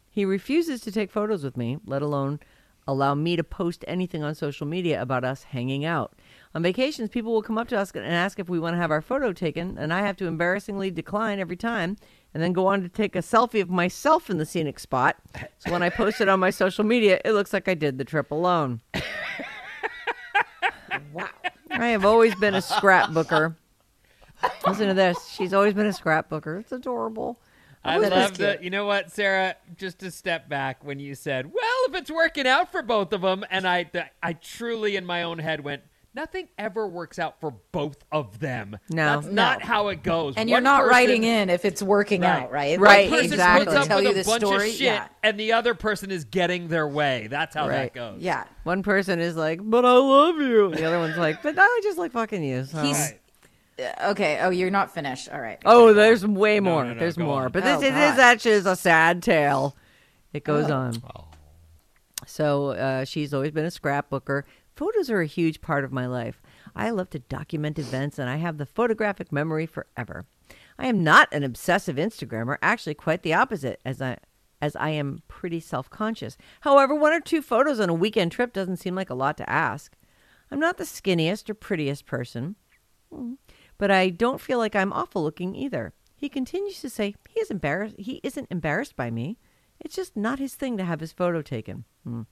He 0.08 0.24
refuses 0.24 0.80
to 0.80 0.92
take 0.92 1.10
photos 1.10 1.44
with 1.44 1.58
me, 1.58 1.76
let 1.84 2.00
alone 2.00 2.40
allow 2.88 3.14
me 3.14 3.36
to 3.36 3.44
post 3.44 3.84
anything 3.86 4.22
on 4.22 4.34
social 4.34 4.66
media 4.66 5.02
about 5.02 5.24
us 5.24 5.42
hanging 5.42 5.84
out. 5.84 6.14
On 6.54 6.62
vacations, 6.62 7.10
people 7.10 7.32
will 7.32 7.42
come 7.42 7.58
up 7.58 7.68
to 7.68 7.78
us 7.78 7.90
and 7.94 8.04
ask 8.06 8.38
if 8.38 8.48
we 8.48 8.58
want 8.58 8.74
to 8.74 8.78
have 8.78 8.90
our 8.90 9.02
photo 9.02 9.32
taken, 9.32 9.76
and 9.76 9.92
I 9.92 10.00
have 10.00 10.16
to 10.18 10.26
embarrassingly 10.26 10.90
decline 10.90 11.38
every 11.38 11.56
time 11.56 11.96
and 12.32 12.42
then 12.42 12.52
go 12.52 12.66
on 12.66 12.80
to 12.82 12.88
take 12.88 13.14
a 13.14 13.20
selfie 13.20 13.60
of 13.60 13.68
myself 13.68 14.30
in 14.30 14.38
the 14.38 14.46
scenic 14.46 14.78
spot. 14.78 15.16
So 15.58 15.70
when 15.72 15.82
I 15.82 15.90
post 15.90 16.20
it 16.20 16.28
on 16.28 16.40
my 16.40 16.50
social 16.50 16.84
media, 16.84 17.20
it 17.24 17.32
looks 17.32 17.52
like 17.52 17.68
I 17.68 17.74
did 17.74 17.98
the 17.98 18.04
trip 18.04 18.30
alone. 18.30 18.80
wow. 21.12 21.28
I 21.70 21.88
have 21.88 22.04
always 22.04 22.34
been 22.36 22.54
a 22.54 22.58
scrapbooker. 22.62 23.56
Listen 24.66 24.88
to 24.88 24.94
this. 24.94 25.28
She's 25.28 25.52
always 25.52 25.74
been 25.74 25.86
a 25.86 25.90
scrapbooker. 25.90 26.60
It's 26.60 26.72
adorable. 26.72 27.40
I 27.84 27.98
That 27.98 28.04
is 28.06 28.10
love 28.18 28.28
cute. 28.30 28.38
that. 28.38 28.62
You 28.64 28.70
know 28.70 28.84
what, 28.86 29.12
Sarah? 29.12 29.56
Just 29.76 29.98
to 30.00 30.10
step 30.10 30.48
back 30.48 30.84
when 30.84 30.98
you 30.98 31.14
said, 31.14 31.46
"Well, 31.46 31.78
if 31.88 31.94
it's 31.94 32.10
working 32.10 32.46
out 32.46 32.72
for 32.72 32.82
both 32.82 33.12
of 33.12 33.20
them," 33.22 33.44
and 33.50 33.66
I, 33.66 33.90
I 34.22 34.32
truly 34.34 34.96
in 34.96 35.06
my 35.06 35.22
own 35.22 35.38
head 35.38 35.60
went, 35.62 35.82
"Nothing 36.16 36.48
ever 36.58 36.88
works 36.88 37.18
out 37.20 37.38
for 37.40 37.52
both 37.70 37.98
of 38.10 38.40
them. 38.40 38.78
No. 38.90 39.20
that's 39.20 39.32
not 39.32 39.60
No. 39.60 39.66
how 39.66 39.88
it 39.88 40.02
goes." 40.02 40.34
And 40.36 40.46
One 40.46 40.48
you're 40.48 40.60
not 40.62 40.78
person- 40.80 40.90
writing 40.90 41.22
in 41.24 41.50
if 41.50 41.64
it's 41.64 41.82
working 41.82 42.24
out, 42.24 42.50
right? 42.50 42.80
Right, 42.80 43.08
One 43.10 43.18
person 43.20 43.32
exactly. 43.34 43.66
puts 43.66 43.76
up 43.76 43.86
Tell 43.86 43.96
with 43.98 44.04
you 44.06 44.10
a 44.10 44.14
the 44.14 44.24
bunch 44.24 44.42
story. 44.42 44.70
of 44.70 44.72
shit, 44.74 44.80
Yeah. 44.80 45.08
and 45.22 45.38
the 45.38 45.52
other 45.52 45.74
person 45.74 46.10
is 46.10 46.24
getting 46.24 46.68
their 46.68 46.88
way. 46.88 47.28
That's 47.30 47.54
how 47.54 47.68
Right. 47.68 47.92
that 47.92 47.94
goes. 47.94 48.20
Yeah. 48.22 48.44
One 48.64 48.82
person 48.82 49.20
is 49.20 49.36
like, 49.36 49.60
"But 49.62 49.84
I 49.84 49.92
love 49.92 50.36
you." 50.40 50.74
The 50.74 50.84
other 50.86 50.98
one's 50.98 51.16
like, 51.18 51.42
"But 51.42 51.54
I 51.58 51.80
just 51.84 51.98
like 51.98 52.12
fucking 52.12 52.42
you." 52.42 52.64
So. 52.64 52.80
He's 52.82 52.98
Right. 52.98 53.94
Okay. 54.04 54.38
Oh, 54.40 54.48
you're 54.48 54.70
not 54.70 54.94
finished. 54.94 55.28
All 55.30 55.38
right. 55.38 55.58
Oh, 55.66 55.92
there's 55.92 56.26
way 56.26 56.60
more. 56.60 56.82
no, 56.84 56.94
no, 56.94 56.98
there's 56.98 57.18
more. 57.18 57.42
on. 57.44 57.52
But 57.52 57.62
Oh, 57.66 57.78
this 57.78 57.88
it 57.88 57.92
God. 57.92 58.14
is 58.14 58.18
actually 58.18 58.52
is 58.52 58.64
a 58.64 58.74
sad 58.74 59.22
tale. 59.22 59.76
It 60.32 60.44
goes 60.44 60.70
Oh. 60.70 60.74
on. 60.74 61.02
So 62.26 62.70
uh, 62.70 63.04
she's 63.04 63.32
always 63.34 63.50
been 63.52 63.64
a 63.66 63.68
scrapbooker. 63.70 64.42
Photos 64.76 65.10
are 65.10 65.20
a 65.20 65.26
huge 65.26 65.60
part 65.60 65.84
of 65.84 65.92
my 65.92 66.06
life. 66.06 66.40
I 66.74 66.90
love 66.90 67.10
to 67.10 67.18
document 67.18 67.78
events, 67.78 68.18
and 68.18 68.30
I 68.30 68.36
have 68.36 68.58
the 68.58 68.66
photographic 68.66 69.32
memory 69.32 69.66
forever. 69.66 70.26
I 70.78 70.86
am 70.86 71.02
not 71.02 71.32
an 71.32 71.42
obsessive 71.42 71.96
Instagrammer. 71.96 72.58
Actually, 72.62 72.94
quite 72.94 73.22
the 73.22 73.34
opposite, 73.34 73.80
as 73.84 74.00
I 74.00 74.18
as 74.62 74.76
I 74.76 74.90
am 74.90 75.22
pretty 75.28 75.60
self 75.60 75.90
conscious. 75.90 76.36
However, 76.60 76.94
one 76.94 77.12
or 77.12 77.20
two 77.20 77.42
photos 77.42 77.80
on 77.80 77.88
a 77.88 77.94
weekend 77.94 78.32
trip 78.32 78.52
doesn't 78.52 78.76
seem 78.76 78.94
like 78.94 79.10
a 79.10 79.14
lot 79.14 79.36
to 79.38 79.50
ask. 79.50 79.96
I'm 80.50 80.60
not 80.60 80.76
the 80.76 80.84
skinniest 80.84 81.50
or 81.50 81.54
prettiest 81.54 82.06
person 82.06 82.54
but 83.78 83.90
I 83.90 84.10
don't 84.10 84.40
feel 84.40 84.58
like 84.58 84.74
I'm 84.74 84.92
awful 84.92 85.22
looking 85.22 85.54
either. 85.54 85.92
He 86.16 86.28
continues 86.28 86.80
to 86.80 86.90
say 86.90 87.14
he 87.28 87.40
is 87.40 87.50
embarrassed. 87.50 87.96
He 87.98 88.20
isn't 88.22 88.48
embarrassed 88.50 88.96
by 88.96 89.10
me. 89.10 89.38
It's 89.80 89.94
just 89.94 90.16
not 90.16 90.38
his 90.38 90.54
thing 90.54 90.76
to 90.78 90.84
have 90.84 91.00
his 91.00 91.12
photo 91.12 91.42
taken. 91.42 91.84
Hmm. 92.04 92.22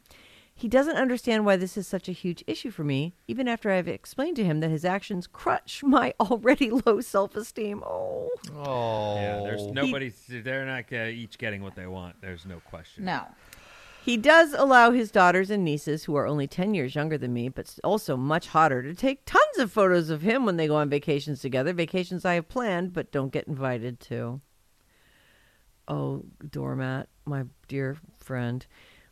He 0.57 0.69
doesn't 0.69 0.97
understand 0.97 1.45
why 1.45 1.57
this 1.57 1.77
is 1.77 1.87
such 1.87 2.09
a 2.09 2.13
huge 2.13 2.45
issue 2.47 2.71
for 2.71 2.85
me, 2.85 3.15
even 3.27 3.49
after 3.49 3.73
I've 3.73 3.89
explained 3.89 4.37
to 4.37 4.45
him 4.45 4.61
that 4.61 4.71
his 4.71 4.85
actions 4.85 5.27
crush 5.27 5.83
my 5.83 6.15
already 6.21 6.71
low 6.71 7.01
self 7.01 7.35
esteem. 7.35 7.83
Oh. 7.85 8.31
Oh. 8.57 9.17
Yeah, 9.17 9.41
there's 9.43 9.67
nobody. 9.67 10.13
They're 10.29 10.65
not 10.65 10.85
uh, 10.93 11.07
each 11.07 11.39
getting 11.39 11.63
what 11.63 11.75
they 11.75 11.89
want. 11.89 12.21
There's 12.21 12.47
no 12.47 12.61
question. 12.61 13.05
No. 13.05 13.27
He 14.05 14.17
does 14.19 14.53
allow 14.53 14.91
his 14.91 15.11
daughters 15.11 15.51
and 15.51 15.65
nieces, 15.65 16.05
who 16.05 16.15
are 16.15 16.27
only 16.27 16.47
10 16.47 16.75
years 16.75 16.95
younger 16.95 17.17
than 17.17 17.33
me, 17.33 17.49
but 17.49 17.75
also 17.83 18.19
much 18.19 18.49
hotter, 18.49 18.83
to 18.83 18.93
take 18.95 19.25
tons 19.25 19.59
of 19.59 19.73
photos 19.73 20.11
of 20.11 20.21
him 20.21 20.45
when 20.45 20.59
they 20.59 20.67
go 20.67 20.77
on 20.77 20.91
vacations 20.91 21.41
together. 21.41 21.73
Vacations 21.73 22.25
I 22.27 22.35
have 22.35 22.47
planned 22.47 22.93
but 22.93 23.11
don't 23.11 23.33
get 23.33 23.49
invited 23.49 24.01
to. 24.01 24.43
Oh, 25.89 26.27
Doormat, 26.49 27.09
my 27.25 27.45
dear 27.67 27.97
friend. 28.19 28.67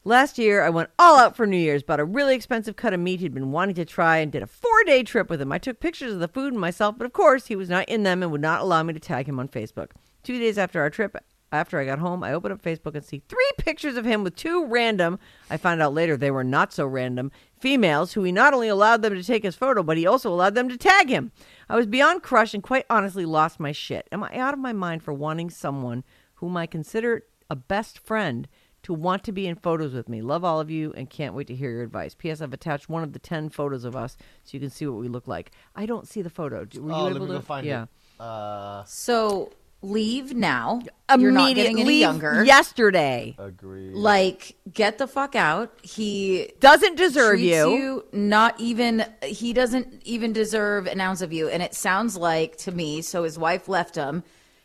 Last 0.04 0.36
year, 0.36 0.64
I 0.64 0.70
went 0.70 0.90
all 0.98 1.16
out 1.16 1.36
for 1.36 1.46
New 1.46 1.56
Year's, 1.56 1.84
bought 1.84 2.00
a 2.00 2.04
really 2.04 2.34
expensive 2.34 2.74
cut 2.74 2.92
of 2.92 2.98
meat 2.98 3.20
he'd 3.20 3.32
been 3.32 3.52
wanting 3.52 3.76
to 3.76 3.84
try, 3.84 4.16
and 4.16 4.32
did 4.32 4.42
a 4.42 4.48
four 4.48 4.82
day 4.84 5.04
trip 5.04 5.30
with 5.30 5.40
him. 5.40 5.52
I 5.52 5.58
took 5.58 5.78
pictures 5.78 6.12
of 6.12 6.18
the 6.18 6.26
food 6.26 6.52
and 6.52 6.60
myself, 6.60 6.96
but 6.98 7.04
of 7.04 7.12
course, 7.12 7.46
he 7.46 7.54
was 7.54 7.68
not 7.68 7.88
in 7.88 8.02
them 8.02 8.20
and 8.20 8.32
would 8.32 8.40
not 8.40 8.62
allow 8.62 8.82
me 8.82 8.94
to 8.94 8.98
tag 8.98 9.28
him 9.28 9.38
on 9.38 9.46
Facebook. 9.46 9.90
Two 10.24 10.40
days 10.40 10.58
after 10.58 10.80
our 10.80 10.90
trip, 10.90 11.16
after 11.52 11.78
I 11.78 11.84
got 11.84 12.00
home, 12.00 12.24
I 12.24 12.32
opened 12.32 12.52
up 12.52 12.62
Facebook 12.62 12.96
and 12.96 13.04
see 13.04 13.22
three 13.28 13.50
pictures 13.58 13.96
of 13.96 14.04
him 14.04 14.24
with 14.24 14.34
two 14.34 14.66
random, 14.66 15.20
I 15.48 15.56
found 15.56 15.80
out 15.80 15.94
later 15.94 16.16
they 16.16 16.32
were 16.32 16.42
not 16.42 16.72
so 16.72 16.84
random, 16.84 17.30
females 17.60 18.14
who 18.14 18.24
he 18.24 18.32
not 18.32 18.54
only 18.54 18.66
allowed 18.66 19.02
them 19.02 19.14
to 19.14 19.22
take 19.22 19.44
his 19.44 19.54
photo, 19.54 19.84
but 19.84 19.98
he 19.98 20.06
also 20.06 20.32
allowed 20.32 20.56
them 20.56 20.68
to 20.68 20.76
tag 20.76 21.10
him. 21.10 21.30
I 21.68 21.76
was 21.76 21.86
beyond 21.86 22.24
crushed 22.24 22.54
and 22.54 22.62
quite 22.62 22.86
honestly 22.90 23.24
lost 23.24 23.60
my 23.60 23.70
shit. 23.70 24.08
Am 24.10 24.24
I 24.24 24.36
out 24.36 24.54
of 24.54 24.58
my 24.58 24.72
mind 24.72 25.04
for 25.04 25.12
wanting 25.12 25.48
someone 25.48 26.02
whom 26.36 26.56
I 26.56 26.66
consider 26.66 27.22
a 27.48 27.54
best 27.54 28.00
friend 28.00 28.48
to 28.84 28.92
want 28.94 29.24
to 29.24 29.32
be 29.32 29.46
in 29.46 29.54
photos 29.56 29.92
with 29.94 30.08
me? 30.08 30.22
Love 30.22 30.44
all 30.44 30.60
of 30.60 30.70
you 30.70 30.92
and 30.96 31.08
can't 31.08 31.34
wait 31.34 31.46
to 31.48 31.54
hear 31.54 31.70
your 31.70 31.82
advice. 31.82 32.14
P.S. 32.14 32.40
I've 32.40 32.52
attached 32.52 32.88
one 32.88 33.02
of 33.02 33.12
the 33.12 33.18
10 33.18 33.50
photos 33.50 33.84
of 33.84 33.94
us 33.96 34.16
so 34.44 34.50
you 34.52 34.60
can 34.60 34.70
see 34.70 34.86
what 34.86 34.98
we 35.00 35.08
look 35.08 35.28
like. 35.28 35.52
I 35.76 35.86
don't 35.86 36.06
see 36.08 36.22
the 36.22 36.30
photo. 36.30 36.66
Were 36.76 36.90
you 36.90 36.94
Oh, 36.94 37.02
let 37.04 37.16
able 37.16 37.26
me 37.26 37.32
to? 37.32 37.38
go 37.38 37.40
find 37.40 37.66
yeah. 37.66 37.82
it. 37.84 37.88
Uh, 38.20 38.84
So 38.84 39.50
leave 39.84 40.32
now. 40.34 40.80
Immediately. 41.10 41.22
You're 41.22 41.32
not 41.32 41.54
getting 41.54 41.72
any 41.80 41.80
Immediately 41.82 41.98
younger. 42.00 42.44
Yesterday. 42.44 43.34
agree. 43.38 43.90
Like, 43.90 44.56
get 44.72 44.98
the 44.98 45.06
fuck 45.08 45.34
out. 45.34 45.72
He 45.82 46.52
Doesn't 46.60 46.96
deserve 46.96 47.40
you. 47.40 47.70
you 47.74 48.04
not 48.12 48.58
even 48.60 49.04
he 49.24 49.52
doesn't 49.52 50.02
even 50.04 50.32
deserve 50.32 50.86
an 50.86 51.00
ounce 51.00 51.20
of 51.20 51.32
you 51.32 51.48
and 51.48 51.62
it 51.62 51.74
sounds 51.74 52.16
like 52.16 52.56
to 52.58 52.70
me 52.72 53.02
so 53.02 53.24
his 53.24 53.38
wife 53.38 53.68
left 53.68 53.96
him 53.96 54.22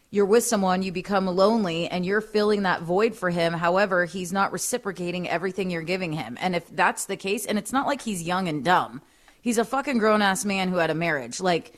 you're 0.10 0.26
with 0.26 0.44
someone 0.44 0.84
you 0.84 0.92
become 0.92 1.28
lonely 1.28 1.88
and 1.88 2.06
you're 2.06 2.22
filling 2.22 2.64
that 2.64 2.82
void 2.82 3.16
for 3.16 3.30
him. 3.30 3.54
However 3.54 4.06
he's 4.06 4.32
not 4.32 4.52
reciprocating 4.52 5.28
everything 5.28 5.70
you're 5.70 5.82
giving 5.82 6.14
him. 6.14 6.38
And 6.40 6.56
if 6.56 6.68
that's 6.70 7.06
the 7.06 7.18
case 7.18 7.46
and 7.46 7.58
it's 7.58 7.74
not 7.74 7.88
like 7.88 8.02
he's 8.02 8.24
young 8.24 8.48
and 8.48 8.64
dumb. 8.64 9.02
He's 9.42 9.58
a 9.58 9.66
fucking 9.66 9.98
grown-ass 9.98 10.46
man 10.46 10.70
who 10.70 10.78
had 10.78 10.90
a 10.90 10.96
marriage. 10.96 11.40
Like 11.40 11.78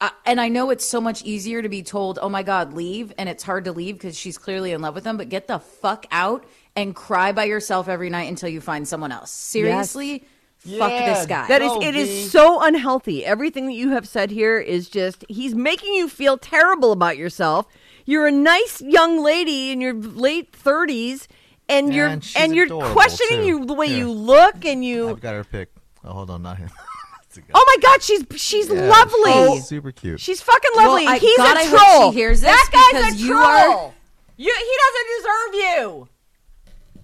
I, 0.00 0.12
and 0.24 0.40
I 0.40 0.48
know 0.48 0.70
it's 0.70 0.84
so 0.84 1.00
much 1.00 1.24
easier 1.24 1.60
to 1.60 1.68
be 1.68 1.82
told, 1.82 2.18
"Oh 2.22 2.28
my 2.28 2.42
God, 2.44 2.72
leave," 2.72 3.12
and 3.18 3.28
it's 3.28 3.42
hard 3.42 3.64
to 3.64 3.72
leave 3.72 3.96
because 3.96 4.16
she's 4.16 4.38
clearly 4.38 4.72
in 4.72 4.80
love 4.80 4.94
with 4.94 5.04
him. 5.04 5.16
But 5.16 5.28
get 5.28 5.48
the 5.48 5.58
fuck 5.58 6.06
out 6.12 6.44
and 6.76 6.94
cry 6.94 7.32
by 7.32 7.44
yourself 7.44 7.88
every 7.88 8.08
night 8.08 8.28
until 8.28 8.48
you 8.48 8.60
find 8.60 8.86
someone 8.86 9.10
else. 9.10 9.32
Seriously, 9.32 10.20
fuck 10.20 10.28
Yeah, 10.64 11.14
this 11.14 11.26
guy. 11.26 11.46
That 11.48 11.62
is, 11.62 11.72
No, 11.72 11.80
it 11.82 11.92
B. 11.92 12.00
is 12.00 12.30
so 12.30 12.60
unhealthy. 12.62 13.24
Everything 13.24 13.66
that 13.66 13.74
you 13.74 13.90
have 13.90 14.06
said 14.08 14.30
here 14.30 14.58
is 14.58 14.88
just, 14.88 15.24
he's 15.28 15.54
making 15.54 15.94
you 15.94 16.08
feel 16.08 16.36
terrible 16.36 16.92
about 16.92 17.16
yourself. 17.16 17.66
You're 18.04 18.26
a 18.26 18.32
nice 18.32 18.80
young 18.82 19.22
lady 19.22 19.70
in 19.70 19.80
your 19.80 19.94
late 19.94 20.52
30s, 20.52 21.26
and 21.68 21.94
you're 21.94 22.06
And 22.08 22.32
and 22.36 22.54
you're 22.54 22.66
questioning 22.92 23.40
too. 23.42 23.46
you 23.46 23.64
the 23.66 23.74
way 23.74 23.88
Here. 23.88 23.98
you 23.98 24.10
look, 24.10 24.64
and 24.64 24.84
you. 24.84 25.10
I've 25.10 25.20
got 25.20 25.34
her 25.34 25.44
pick. 25.44 25.70
Oh, 26.04 26.12
hold 26.12 26.30
on, 26.30 26.42
not 26.42 26.56
him. 26.58 26.70
That's 27.22 27.36
a 27.36 27.40
guy. 27.42 27.48
Oh 27.54 27.64
my 27.66 27.76
God, 27.82 28.02
she's 28.02 28.24
she's 28.40 28.68
Yeah, 28.70 28.88
lovely. 28.88 29.56
she's 29.58 29.66
super 29.68 29.92
cute. 29.92 30.20
She's 30.20 30.40
fucking 30.40 30.70
lovely. 30.76 31.04
Well, 31.04 31.14
I- 31.14 31.18
He's 31.18 31.36
God, 31.36 31.56
a 31.56 31.60
I 31.60 31.64
hope 31.64 31.78
troll. 31.78 32.12
she 32.12 32.18
hears 32.18 32.40
this 32.40 32.50
that 32.50 32.70
guy's 32.72 33.02
because 33.02 33.20
a 33.20 33.24
you 33.24 33.32
troll. 33.32 33.42
are- 33.42 33.94
You, 34.38 34.54
he 34.54 34.78
doesn't 34.84 35.08
deserve 35.18 35.54
you. 35.54 36.08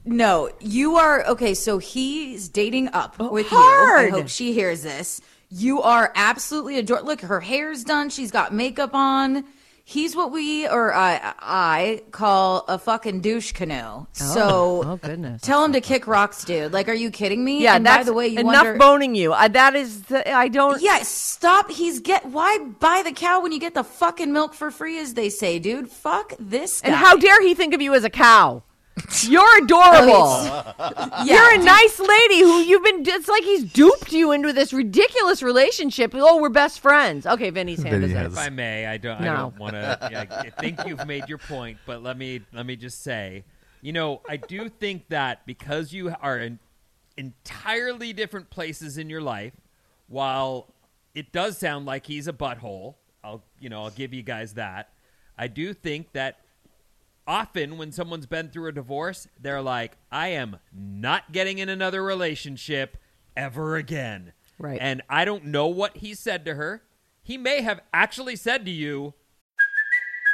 No, 0.04 0.50
you 0.60 0.96
are 0.96 1.24
okay. 1.26 1.54
So 1.54 1.78
he's 1.78 2.48
dating 2.48 2.88
up 2.88 3.16
oh, 3.18 3.30
with 3.30 3.46
Oh, 3.50 3.56
hard. 3.56 4.10
you. 4.10 4.16
I 4.16 4.18
hope 4.18 4.28
she 4.28 4.52
hears 4.52 4.82
this. 4.82 5.20
You 5.50 5.82
are 5.82 6.12
absolutely 6.14 6.78
ador. 6.78 7.00
Look, 7.02 7.20
her 7.22 7.40
hair's 7.40 7.84
done. 7.84 8.10
She's 8.10 8.30
got 8.30 8.52
makeup 8.52 8.94
on. 8.94 9.44
He's 9.86 10.16
what 10.16 10.32
we 10.32 10.66
or 10.66 10.94
I 10.94 11.34
I 11.38 12.02
call 12.10 12.64
a 12.68 12.78
fucking 12.78 13.20
douche 13.20 13.52
canoe. 13.52 13.74
Oh, 13.74 14.06
so 14.14 14.82
oh, 14.84 14.96
goodness. 14.96 15.42
tell 15.42 15.62
him 15.62 15.74
to 15.74 15.80
kick 15.82 16.06
rocks, 16.06 16.42
dude. 16.44 16.72
Like, 16.72 16.88
are 16.88 16.94
you 16.94 17.10
kidding 17.10 17.44
me? 17.44 17.62
Yeah, 17.62 17.76
and 17.76 17.84
that's 17.84 17.98
by 17.98 18.02
the 18.04 18.14
way, 18.14 18.28
you 18.28 18.38
enough 18.38 18.64
wonder. 18.64 18.78
boning 18.78 19.14
you. 19.14 19.34
I, 19.34 19.48
that 19.48 19.74
is, 19.74 20.04
the, 20.04 20.26
I 20.32 20.48
don't. 20.48 20.80
yeah, 20.80 21.02
stop. 21.02 21.70
He's 21.70 22.00
get 22.00 22.24
why 22.24 22.58
buy 22.80 23.02
the 23.04 23.12
cow 23.12 23.42
when 23.42 23.52
you 23.52 23.60
get 23.60 23.74
the 23.74 23.84
fucking 23.84 24.32
milk 24.32 24.54
for 24.54 24.70
free, 24.70 24.98
as 24.98 25.12
they 25.14 25.28
say, 25.28 25.58
dude. 25.58 25.90
Fuck 25.90 26.32
this 26.40 26.80
guy. 26.80 26.88
And 26.88 26.96
how 26.96 27.16
dare 27.16 27.42
he 27.42 27.54
think 27.54 27.74
of 27.74 27.82
you 27.82 27.92
as 27.94 28.04
a 28.04 28.10
cow? 28.10 28.62
You're 29.22 29.64
adorable. 29.64 30.50
Yeah, 31.24 31.24
You're 31.24 31.60
a 31.60 31.64
nice 31.64 31.98
lady 31.98 32.40
who 32.40 32.58
you've 32.58 32.82
been. 32.84 33.02
It's 33.06 33.28
like 33.28 33.42
he's 33.44 33.64
duped 33.64 34.12
you 34.12 34.32
into 34.32 34.52
this 34.52 34.72
ridiculous 34.72 35.42
relationship. 35.42 36.12
Oh, 36.14 36.40
we're 36.40 36.48
best 36.50 36.80
friends. 36.80 37.24
Okay, 37.26 37.50
Vinny's 37.50 37.82
hand 37.82 37.94
Vinny 38.00 38.06
is 38.06 38.12
has- 38.12 38.26
up. 38.26 38.32
If 38.32 38.38
I 38.38 38.48
may, 38.50 38.86
I 38.86 38.98
don't. 38.98 39.20
I 39.20 39.24
don't 39.24 39.58
want 39.58 39.74
to. 39.74 39.98
I 40.02 40.50
think 40.60 40.84
you've 40.86 41.06
made 41.06 41.28
your 41.28 41.38
point, 41.38 41.78
but 41.86 42.02
let 42.02 42.18
me 42.18 42.40
let 42.52 42.66
me 42.66 42.76
just 42.76 43.02
say, 43.02 43.44
you 43.80 43.92
know, 43.92 44.20
I 44.28 44.36
do 44.36 44.68
think 44.68 45.08
that 45.08 45.46
because 45.46 45.92
you 45.92 46.14
are 46.20 46.38
in 46.38 46.58
entirely 47.16 48.12
different 48.12 48.50
places 48.50 48.98
in 48.98 49.08
your 49.08 49.22
life, 49.22 49.54
while 50.08 50.72
it 51.14 51.32
does 51.32 51.56
sound 51.58 51.86
like 51.86 52.06
he's 52.06 52.28
a 52.28 52.32
butthole, 52.32 52.96
I'll 53.22 53.42
you 53.60 53.68
know 53.68 53.84
I'll 53.84 53.90
give 53.90 54.12
you 54.12 54.22
guys 54.22 54.54
that. 54.54 54.90
I 55.38 55.46
do 55.48 55.72
think 55.74 56.12
that 56.12 56.38
often 57.26 57.78
when 57.78 57.92
someone's 57.92 58.26
been 58.26 58.48
through 58.48 58.68
a 58.68 58.72
divorce, 58.72 59.28
they're 59.40 59.62
like, 59.62 59.96
I 60.10 60.28
am 60.28 60.58
not 60.72 61.32
getting 61.32 61.58
in 61.58 61.68
another 61.68 62.02
relationship 62.02 62.96
ever 63.36 63.76
again. 63.76 64.32
Right. 64.58 64.78
And 64.80 65.02
I 65.08 65.24
don't 65.24 65.46
know 65.46 65.66
what 65.66 65.98
he 65.98 66.14
said 66.14 66.44
to 66.44 66.54
her. 66.54 66.82
He 67.22 67.38
may 67.38 67.62
have 67.62 67.80
actually 67.92 68.36
said 68.36 68.64
to 68.66 68.70
you, 68.70 69.14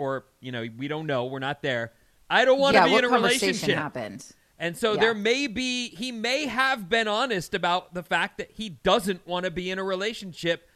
Or 0.00 0.24
you 0.40 0.50
know 0.50 0.64
we 0.78 0.88
don't 0.88 1.06
know 1.06 1.26
we're 1.26 1.38
not 1.38 1.60
there 1.62 1.92
i 2.30 2.44
don't 2.44 2.58
want 2.58 2.74
to 2.74 2.80
yeah, 2.80 2.86
be 2.86 2.94
in 2.96 3.04
a 3.04 3.08
conversation 3.08 3.46
relationship 3.48 3.76
happened? 3.76 4.26
and 4.58 4.76
so 4.76 4.94
Yeah. 4.94 5.00
there 5.00 5.14
may 5.14 5.46
be 5.46 5.90
he 5.90 6.10
may 6.10 6.46
have 6.46 6.88
been 6.88 7.06
honest 7.06 7.52
about 7.54 7.92
the 7.92 8.02
fact 8.02 8.38
that 8.38 8.50
he 8.52 8.70
doesn't 8.70 9.26
want 9.26 9.44
to 9.44 9.50
be 9.50 9.70
in 9.70 9.78
a 9.78 9.84
relationship 9.84 10.66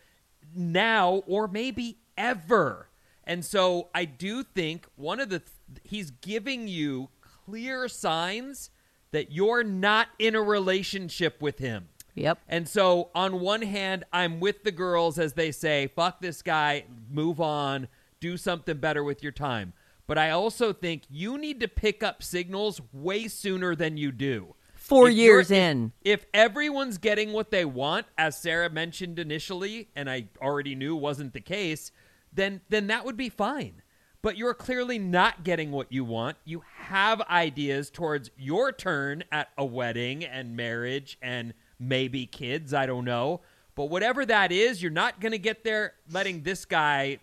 now 0.55 1.23
or 1.27 1.49
maybe 1.49 1.99
ever 2.19 2.89
and 3.25 3.45
so 3.45 3.89
i 3.95 4.05
do 4.05 4.43
think 4.43 4.87
one 4.97 5.19
of 5.21 5.31
the 5.31 5.43
he's 5.83 6.11
giving 6.11 6.69
you 6.69 7.09
clear 7.47 7.89
signs 7.89 8.71
that 9.11 9.33
you're 9.33 9.65
not 9.65 10.09
in 10.19 10.35
a 10.35 10.43
relationship 10.43 11.41
with 11.41 11.59
him 11.59 11.89
Yep. 12.17 12.39
and 12.49 12.69
so, 12.69 13.11
on 13.13 13.41
one 13.41 13.63
hand, 13.63 14.05
I'm 14.13 14.39
with 14.39 14.63
the 14.63 14.71
girls 14.71 15.19
as 15.19 15.33
they 15.33 15.51
say, 15.51 15.89
fuck 15.97 16.21
this 16.21 16.43
guy, 16.43 16.85
move 17.11 17.41
on, 17.41 17.89
do 18.25 18.39
something 18.39 18.79
better 18.79 19.05
with 19.05 19.23
your 19.23 19.33
time. 19.33 19.75
But 20.07 20.17
I 20.17 20.31
also 20.31 20.73
think 20.73 21.03
you 21.11 21.37
need 21.37 21.61
to 21.61 21.69
pick 21.69 22.03
up 22.03 22.23
signals 22.23 22.81
way 22.91 23.29
sooner 23.29 23.77
than 23.77 23.99
you 23.99 24.13
do. 24.13 24.55
Four 24.75 25.11
If 25.11 25.15
years 25.15 25.51
in. 25.51 25.93
If 26.03 26.25
everyone's 26.33 26.97
getting 26.97 27.35
what 27.35 27.51
they 27.51 27.67
want, 27.67 28.07
as 28.17 28.39
Sarah 28.39 28.71
mentioned 28.71 29.19
initially, 29.19 29.89
and 29.95 30.09
I 30.09 30.29
already 30.41 30.75
knew 30.75 30.97
wasn't 30.97 31.35
the 31.35 31.41
case, 31.43 31.93
then 32.33 32.63
then 32.71 32.87
that 32.87 33.05
would 33.05 33.19
be 33.19 33.29
fine. 33.29 33.83
But 34.23 34.39
you're 34.39 34.55
clearly 34.55 34.99
not 34.99 35.45
getting 35.45 35.71
what 35.71 35.93
you 35.93 36.03
want. 36.03 36.39
You 36.47 36.63
have 36.77 37.21
ideas 37.23 37.91
towards 37.91 38.31
your 38.39 38.73
turn 38.73 39.25
at 39.31 39.51
a 39.59 39.67
wedding 39.67 40.25
and 40.25 40.57
marriage 40.57 41.19
and 41.21 41.53
maybe 41.79 42.25
kids, 42.25 42.73
I 42.73 42.87
don't 42.87 43.05
know. 43.05 43.43
But 43.75 43.91
whatever 43.91 44.25
that 44.25 44.51
is, 44.51 44.81
you're 44.81 44.91
not 44.91 45.21
going 45.21 45.33
to 45.33 45.39
get 45.39 45.63
there 45.63 45.93
letting 46.11 46.43
this 46.43 46.65
guy 46.65 47.19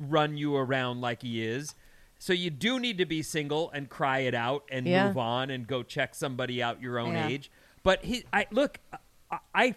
run 0.00 0.36
you 0.36 0.56
around 0.56 1.00
like 1.00 1.22
he 1.22 1.44
is. 1.46 1.74
So 2.18 2.32
you 2.32 2.50
do 2.50 2.78
need 2.78 2.98
to 2.98 3.06
be 3.06 3.22
single 3.22 3.70
and 3.70 3.88
cry 3.88 4.20
it 4.20 4.34
out 4.34 4.64
and 4.70 4.86
Yeah. 4.86 5.08
move 5.08 5.18
on 5.18 5.50
and 5.50 5.66
go 5.66 5.82
check 5.82 6.14
somebody 6.14 6.62
out 6.62 6.82
your 6.82 6.98
own 6.98 7.14
Yeah. 7.14 7.28
age. 7.28 7.50
But 7.82 8.04
he, 8.04 8.24
I 8.32 8.46
look, 8.50 8.78
I, 9.30 9.38
I 9.54 9.74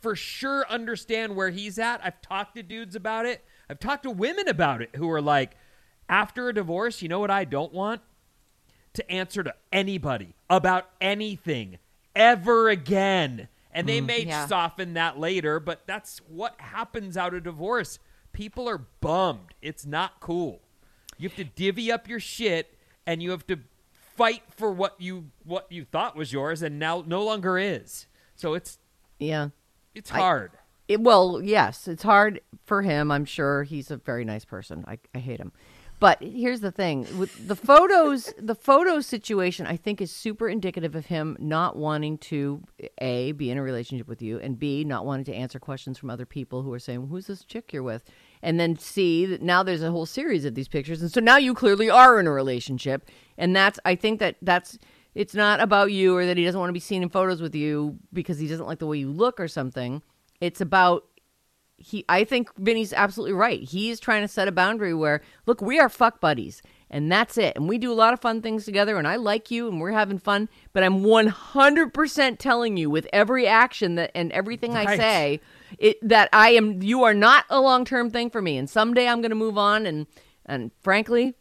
for 0.00 0.14
sure 0.14 0.66
understand 0.68 1.36
where 1.36 1.50
he's 1.50 1.78
at. 1.78 2.04
I've 2.04 2.20
talked 2.20 2.56
to 2.56 2.62
dudes 2.62 2.94
about 2.94 3.26
it. 3.26 3.44
I've 3.68 3.80
talked 3.80 4.02
to 4.04 4.10
women 4.10 4.46
about 4.46 4.82
it 4.82 4.96
who 4.96 5.10
are 5.10 5.22
like, 5.22 5.56
after 6.08 6.48
a 6.48 6.54
divorce, 6.54 7.02
you 7.02 7.08
know 7.08 7.18
what 7.18 7.30
I 7.30 7.44
don't 7.44 7.72
want? 7.72 8.02
To 8.94 9.10
answer 9.10 9.42
to 9.42 9.54
anybody 9.72 10.34
about 10.48 10.88
anything 11.00 11.78
ever 12.14 12.68
again. 12.68 13.48
And 13.72 13.88
they 13.88 14.00
mm. 14.00 14.06
may 14.06 14.24
yeah. 14.24 14.46
soften 14.46 14.94
that 14.94 15.18
later, 15.18 15.60
but 15.60 15.82
that's 15.86 16.18
what 16.28 16.54
happens 16.58 17.16
out 17.16 17.34
of 17.34 17.42
divorce. 17.42 17.98
People 18.36 18.68
are 18.68 18.76
bummed. 19.00 19.54
It's 19.62 19.86
not 19.86 20.20
cool. 20.20 20.60
You 21.16 21.26
have 21.26 21.36
to 21.36 21.44
divvy 21.44 21.90
up 21.90 22.06
your 22.06 22.20
shit 22.20 22.76
and 23.06 23.22
you 23.22 23.30
have 23.30 23.46
to 23.46 23.60
fight 24.14 24.42
for 24.50 24.70
what 24.70 24.94
you 25.00 25.30
what 25.44 25.72
you 25.72 25.86
thought 25.86 26.16
was 26.16 26.34
yours 26.34 26.60
and 26.60 26.78
now 26.78 27.02
no 27.06 27.24
longer 27.24 27.56
is. 27.58 28.06
So 28.34 28.52
it's 28.52 28.78
Yeah. 29.18 29.48
it's 29.94 30.12
I- 30.12 30.18
hard. 30.18 30.50
It, 30.86 31.00
well, 31.00 31.40
yes, 31.42 31.88
it's 31.88 32.02
hard 32.02 32.42
for 32.66 32.82
him. 32.82 33.10
I'm 33.10 33.24
sure 33.24 33.62
he's 33.64 33.90
a 33.90 33.96
very 33.96 34.24
nice 34.26 34.44
person. 34.44 34.84
I, 34.86 34.98
I 35.14 35.18
hate 35.18 35.40
him. 35.40 35.52
But 35.98 36.22
here's 36.22 36.60
the 36.60 36.70
thing 36.70 37.06
with 37.18 37.48
the 37.48 37.56
photos, 37.56 38.34
the 38.38 38.54
photo 38.54 39.00
situation, 39.00 39.66
I 39.66 39.78
think 39.78 40.02
is 40.02 40.12
super 40.12 40.46
indicative 40.46 40.94
of 40.94 41.06
him 41.06 41.38
not 41.40 41.74
wanting 41.74 42.18
to 42.18 42.62
a 42.98 43.32
be 43.32 43.50
in 43.50 43.56
a 43.56 43.62
relationship 43.62 44.06
with 44.06 44.20
you, 44.20 44.38
and 44.38 44.58
b 44.58 44.84
not 44.84 45.06
wanting 45.06 45.24
to 45.24 45.34
answer 45.34 45.58
questions 45.58 45.96
from 45.96 46.10
other 46.10 46.26
people 46.26 46.62
who 46.62 46.72
are 46.74 46.78
saying, 46.78 47.08
"Who's 47.08 47.26
this 47.28 47.44
chick 47.44 47.72
you're 47.72 47.82
with?" 47.82 48.04
And 48.42 48.60
then 48.60 48.76
see 48.76 49.26
that 49.26 49.42
now 49.42 49.62
there's 49.62 49.82
a 49.82 49.90
whole 49.90 50.06
series 50.06 50.44
of 50.44 50.54
these 50.54 50.68
pictures, 50.68 51.02
and 51.02 51.10
so 51.10 51.20
now 51.20 51.36
you 51.36 51.54
clearly 51.54 51.90
are 51.90 52.20
in 52.20 52.26
a 52.26 52.32
relationship, 52.32 53.08
and 53.38 53.56
that's 53.56 53.78
I 53.84 53.94
think 53.94 54.20
that 54.20 54.36
that's 54.42 54.78
it's 55.16 55.34
not 55.34 55.60
about 55.60 55.92
you 55.92 56.14
or 56.14 56.26
that 56.26 56.36
he 56.36 56.44
doesn't 56.44 56.60
want 56.60 56.68
to 56.68 56.74
be 56.74 56.80
seen 56.80 57.02
in 57.02 57.08
photos 57.08 57.40
with 57.40 57.54
you 57.54 57.98
because 58.12 58.38
he 58.38 58.46
doesn't 58.46 58.66
like 58.66 58.78
the 58.78 58.86
way 58.86 58.98
you 58.98 59.10
look 59.10 59.40
or 59.40 59.48
something. 59.48 60.02
It's 60.42 60.60
about 60.60 61.04
he 61.78 62.04
I 62.08 62.24
think 62.24 62.54
Vinny's 62.56 62.92
absolutely 62.92 63.32
right. 63.32 63.62
He 63.62 63.90
is 63.90 64.00
trying 64.00 64.22
to 64.22 64.28
set 64.28 64.48
a 64.48 64.52
boundary 64.52 64.94
where 64.94 65.22
look, 65.46 65.60
we 65.60 65.78
are 65.78 65.88
fuck 65.88 66.20
buddies 66.20 66.62
and 66.90 67.10
that's 67.10 67.38
it. 67.38 67.56
And 67.56 67.68
we 67.68 67.78
do 67.78 67.92
a 67.92 67.94
lot 67.94 68.12
of 68.12 68.20
fun 68.20 68.42
things 68.42 68.64
together 68.64 68.98
and 68.98 69.08
I 69.08 69.16
like 69.16 69.50
you 69.50 69.68
and 69.68 69.80
we're 69.80 69.92
having 69.92 70.18
fun, 70.18 70.48
but 70.72 70.82
I'm 70.82 71.02
100% 71.02 72.38
telling 72.38 72.76
you 72.76 72.90
with 72.90 73.08
every 73.12 73.46
action 73.46 73.94
that 73.96 74.10
and 74.14 74.30
everything 74.32 74.76
I 74.76 74.96
say 74.96 75.40
it 75.78 75.96
that 76.08 76.28
I 76.32 76.50
am 76.50 76.82
you 76.82 77.04
are 77.04 77.14
not 77.14 77.44
a 77.50 77.60
long-term 77.60 78.10
thing 78.10 78.30
for 78.30 78.40
me 78.42 78.56
and 78.56 78.68
someday 78.70 79.06
I'm 79.08 79.20
going 79.20 79.30
to 79.30 79.34
move 79.36 79.58
on 79.58 79.86
and 79.86 80.06
and 80.44 80.70
frankly 80.82 81.34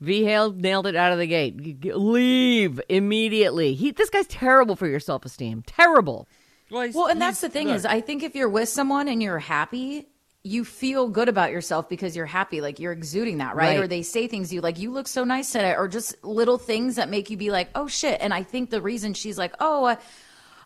V 0.00 0.24
Hale 0.24 0.52
nailed 0.52 0.86
it 0.86 0.96
out 0.96 1.12
of 1.12 1.18
the 1.18 1.26
gate. 1.26 1.58
G- 1.62 1.74
g- 1.74 1.92
Leave 1.92 2.80
immediately. 2.88 3.74
He, 3.74 3.90
this 3.90 4.08
guy's 4.08 4.26
terrible 4.28 4.74
for 4.74 4.86
your 4.86 4.98
self 5.00 5.26
esteem. 5.26 5.62
Terrible. 5.66 6.26
Well, 6.70 6.82
he's- 6.84 6.94
Well, 6.94 7.08
and 7.08 7.20
that's 7.20 7.42
the 7.42 7.50
thing 7.50 7.66
look, 7.66 7.76
is, 7.76 7.84
I 7.84 8.00
think 8.00 8.22
if 8.22 8.34
you're 8.34 8.48
with 8.48 8.70
someone 8.70 9.08
and 9.08 9.22
you're 9.22 9.38
happy, 9.38 10.06
you 10.42 10.64
feel 10.64 11.08
good 11.08 11.28
about 11.28 11.50
yourself 11.50 11.86
because 11.90 12.16
you're 12.16 12.24
happy, 12.24 12.62
like 12.62 12.78
you're 12.80 12.92
exuding 12.92 13.38
that, 13.38 13.56
right? 13.56 13.76
Right. 13.76 13.78
Or 13.78 13.86
they 13.86 14.00
say 14.00 14.26
things 14.26 14.48
to 14.48 14.54
you 14.54 14.62
like, 14.62 14.78
"You 14.78 14.90
look 14.90 15.06
so 15.06 15.22
nice 15.24 15.52
today," 15.52 15.74
or 15.76 15.86
just 15.86 16.24
little 16.24 16.56
things 16.56 16.96
that 16.96 17.10
make 17.10 17.28
you 17.28 17.36
be 17.36 17.50
like, 17.50 17.68
"Oh 17.74 17.86
shit!" 17.86 18.22
And 18.22 18.32
I 18.32 18.42
think 18.42 18.70
the 18.70 18.80
reason 18.80 19.12
she's 19.12 19.36
like, 19.36 19.54
"Oh." 19.60 19.84
Uh, 19.84 19.96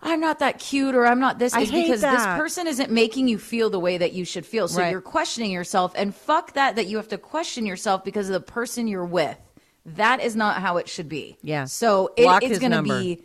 I'm 0.06 0.20
not 0.20 0.38
that 0.40 0.58
cute 0.58 0.94
or 0.94 1.06
I'm 1.06 1.18
not 1.18 1.38
this 1.38 1.56
is 1.56 1.70
because 1.72 2.02
this 2.02 2.24
person 2.24 2.66
isn't 2.66 2.90
making 2.90 3.26
you 3.26 3.38
feel 3.38 3.70
the 3.70 3.80
way 3.80 3.96
that 3.98 4.12
you 4.12 4.24
should 4.24 4.44
feel. 4.44 4.68
So 4.68 4.80
Right. 4.80 4.90
you're 4.90 5.00
questioning 5.00 5.50
yourself 5.50 5.92
and 5.96 6.14
fuck 6.14 6.52
that 6.52 6.76
that 6.76 6.86
you 6.86 6.98
have 6.98 7.08
to 7.08 7.18
question 7.18 7.64
yourself 7.64 8.04
because 8.04 8.28
of 8.28 8.34
the 8.34 8.40
person 8.40 8.86
you're 8.86 9.04
with. 9.06 9.38
That 9.86 10.20
is 10.22 10.36
not 10.36 10.60
how 10.60 10.76
it 10.76 10.88
should 10.88 11.08
be. 11.08 11.38
Yeah. 11.42 11.64
So 11.64 12.12
it, 12.16 12.26
it's 12.42 12.58
going 12.58 12.72
to 12.72 12.82
be 12.82 13.24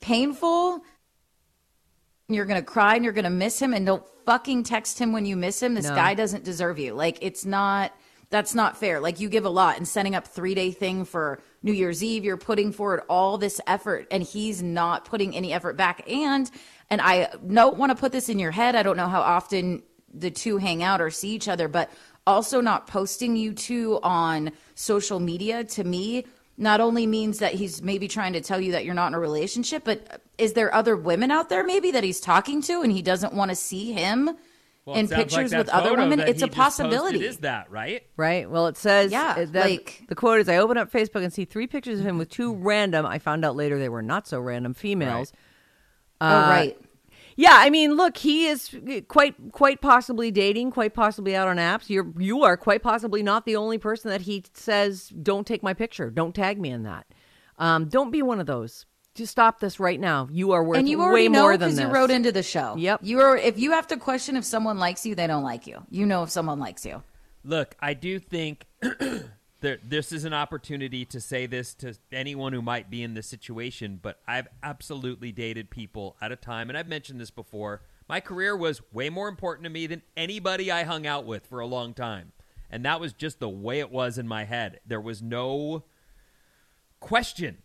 painful. 0.00 0.82
You're 2.28 2.44
going 2.46 2.60
to 2.60 2.66
cry 2.66 2.94
and 2.94 3.04
you're 3.04 3.12
going 3.12 3.24
to 3.24 3.30
miss 3.30 3.60
him 3.60 3.74
and 3.74 3.84
don't 3.84 4.04
fucking 4.24 4.62
text 4.64 4.98
him 4.98 5.12
when 5.12 5.26
you 5.26 5.36
miss 5.36 5.62
him. 5.62 5.74
This 5.74 5.88
No. 5.88 5.94
guy 5.94 6.14
doesn't 6.14 6.44
deserve 6.44 6.78
you. 6.78 6.94
Like 6.94 7.18
it's 7.22 7.44
not 7.44 7.92
that's 8.30 8.54
not 8.54 8.76
fair. 8.76 9.00
Like 9.00 9.18
you 9.20 9.28
give 9.28 9.44
a 9.44 9.50
lot 9.50 9.76
and 9.76 9.88
setting 9.88 10.14
up 10.14 10.28
3-day 10.28 10.70
thing 10.70 11.04
for 11.04 11.40
New 11.62 11.72
Year's 11.72 12.02
Eve, 12.02 12.24
you're 12.24 12.36
putting 12.36 12.72
forward 12.72 13.02
all 13.08 13.36
this 13.36 13.60
effort 13.66 14.06
and 14.10 14.22
he's 14.22 14.62
not 14.62 15.04
putting 15.04 15.36
any 15.36 15.52
effort 15.52 15.76
back 15.76 16.10
and 16.10 16.50
and 16.88 17.00
I 17.00 17.28
don't 17.46 17.76
want 17.76 17.90
to 17.90 17.96
put 17.96 18.10
this 18.10 18.28
in 18.28 18.38
your 18.38 18.50
head. 18.50 18.74
I 18.74 18.82
don't 18.82 18.96
know 18.96 19.06
how 19.06 19.20
often 19.20 19.82
the 20.12 20.30
two 20.30 20.56
hang 20.56 20.82
out 20.82 21.00
or 21.00 21.10
see 21.10 21.30
each 21.30 21.46
other, 21.46 21.68
but 21.68 21.90
also 22.26 22.60
not 22.60 22.88
posting 22.88 23.36
you 23.36 23.52
two 23.52 24.00
on 24.02 24.50
social 24.74 25.20
media 25.20 25.62
to 25.64 25.84
me 25.84 26.26
not 26.56 26.80
only 26.80 27.06
means 27.06 27.38
that 27.38 27.54
he's 27.54 27.80
maybe 27.80 28.06
trying 28.06 28.34
to 28.34 28.40
tell 28.40 28.60
you 28.60 28.72
that 28.72 28.84
you're 28.84 28.94
not 28.94 29.08
in 29.08 29.14
a 29.14 29.18
relationship, 29.18 29.82
but 29.82 30.20
is 30.36 30.52
there 30.52 30.74
other 30.74 30.94
women 30.94 31.30
out 31.30 31.48
there 31.48 31.64
maybe 31.64 31.90
that 31.90 32.04
he's 32.04 32.20
talking 32.20 32.60
to 32.60 32.82
and 32.82 32.92
he 32.92 33.00
doesn't 33.00 33.32
want 33.32 33.50
to 33.50 33.54
see 33.54 33.92
him 33.92 34.36
well, 34.86 34.96
in 34.96 35.06
sounds 35.08 35.18
like 35.18 35.28
pictures 35.28 35.54
with 35.54 35.68
other 35.68 35.94
women? 35.94 36.20
It's 36.20 36.42
a 36.42 36.46
just 36.46 36.52
posted 36.56 36.84
possibility. 36.86 37.24
Is 37.24 37.38
that 37.38 37.70
right? 37.70 38.02
Right. 38.16 38.50
Well, 38.50 38.66
it 38.66 38.76
says 38.76 39.12
Yeah, 39.12 39.44
that- 39.44 39.54
like- 39.70 40.04
the 40.08 40.14
quote 40.14 40.40
is 40.40 40.48
I 40.48 40.56
open 40.56 40.76
up 40.78 40.90
Facebook 40.90 41.22
and 41.22 41.32
see 41.32 41.44
three 41.44 41.66
pictures 41.66 42.00
of 42.00 42.06
him 42.06 42.18
with 42.18 42.28
two 42.30 42.54
random, 42.54 43.04
I 43.06 43.18
found 43.18 43.44
out 43.44 43.56
later 43.56 43.78
they 43.78 43.88
were 43.88 44.02
not 44.02 44.26
so 44.26 44.40
random 44.40 44.74
females. 44.74 45.32
oh, 46.20 46.26
Uh, 46.26 46.48
right. 46.50 46.78
Yeah, 47.36 47.54
I 47.54 47.70
mean, 47.70 47.94
look, 47.94 48.18
he 48.18 48.46
is 48.48 48.76
quite 49.08 49.34
quite 49.52 49.80
possibly 49.80 50.30
dating, 50.30 50.72
quite 50.72 50.92
possibly 50.92 51.34
out 51.34 51.48
on 51.48 51.56
apps. 51.56 51.88
You're 51.88 52.12
you 52.18 52.42
are 52.42 52.56
quite 52.56 52.82
possibly 52.82 53.22
not 53.22 53.46
the 53.46 53.56
only 53.56 53.78
person 53.78 54.10
that 54.10 54.22
he 54.22 54.44
says 54.52 55.08
don't 55.08 55.46
take 55.46 55.62
my 55.62 55.72
picture, 55.72 56.10
don't 56.10 56.34
tag 56.34 56.60
me 56.60 56.70
in 56.70 56.82
that. 56.82 57.06
Um, 57.56 57.86
don't 57.88 58.10
be 58.10 58.20
one 58.20 58.40
of 58.40 58.46
those. 58.46 58.84
Just 59.14 59.32
stop 59.32 59.58
this 59.58 59.80
right 59.80 59.98
now. 59.98 60.28
You 60.30 60.52
are 60.52 60.62
worth 60.62 60.78
And 60.78 60.88
you 60.88 60.98
way 60.98 61.28
know 61.28 61.42
more 61.42 61.56
than 61.56 61.68
because 61.70 61.76
this. 61.76 61.86
you 61.86 61.92
wrote 61.92 62.10
into 62.10 62.30
the 62.30 62.42
show. 62.42 62.76
Yep. 62.76 63.00
You 63.02 63.20
are 63.20 63.36
if 63.36 63.58
you 63.58 63.72
have 63.72 63.88
to 63.88 63.96
question 63.96 64.36
if 64.36 64.44
someone 64.44 64.78
likes 64.78 65.04
you, 65.04 65.14
they 65.14 65.26
don't 65.26 65.42
like 65.42 65.66
you. 65.66 65.84
You 65.90 66.06
know 66.06 66.22
if 66.22 66.30
someone 66.30 66.60
likes 66.60 66.86
you. 66.86 67.02
Look, 67.44 67.74
I 67.80 67.94
do 67.94 68.18
think 68.18 68.66
there, 69.60 69.78
this 69.82 70.12
is 70.12 70.24
an 70.24 70.34
opportunity 70.34 71.04
to 71.06 71.20
say 71.20 71.46
this 71.46 71.74
to 71.76 71.94
anyone 72.12 72.52
who 72.52 72.62
might 72.62 72.90
be 72.90 73.02
in 73.02 73.14
this 73.14 73.26
situation, 73.26 73.98
but 74.00 74.20
I've 74.28 74.48
absolutely 74.62 75.32
dated 75.32 75.70
people 75.70 76.16
at 76.20 76.32
a 76.32 76.36
time, 76.36 76.68
and 76.68 76.78
I've 76.78 76.88
mentioned 76.88 77.20
this 77.20 77.30
before. 77.30 77.82
My 78.08 78.20
career 78.20 78.56
was 78.56 78.82
way 78.92 79.08
more 79.08 79.28
important 79.28 79.64
to 79.64 79.70
me 79.70 79.86
than 79.86 80.02
anybody 80.16 80.70
I 80.70 80.82
hung 80.84 81.06
out 81.06 81.24
with 81.24 81.46
for 81.46 81.60
a 81.60 81.66
long 81.66 81.94
time. 81.94 82.32
And 82.68 82.84
that 82.84 83.00
was 83.00 83.12
just 83.12 83.40
the 83.40 83.48
way 83.48 83.80
it 83.80 83.90
was 83.90 84.18
in 84.18 84.28
my 84.28 84.44
head. 84.44 84.80
There 84.86 85.00
was 85.00 85.22
no 85.22 85.84
question 87.00 87.58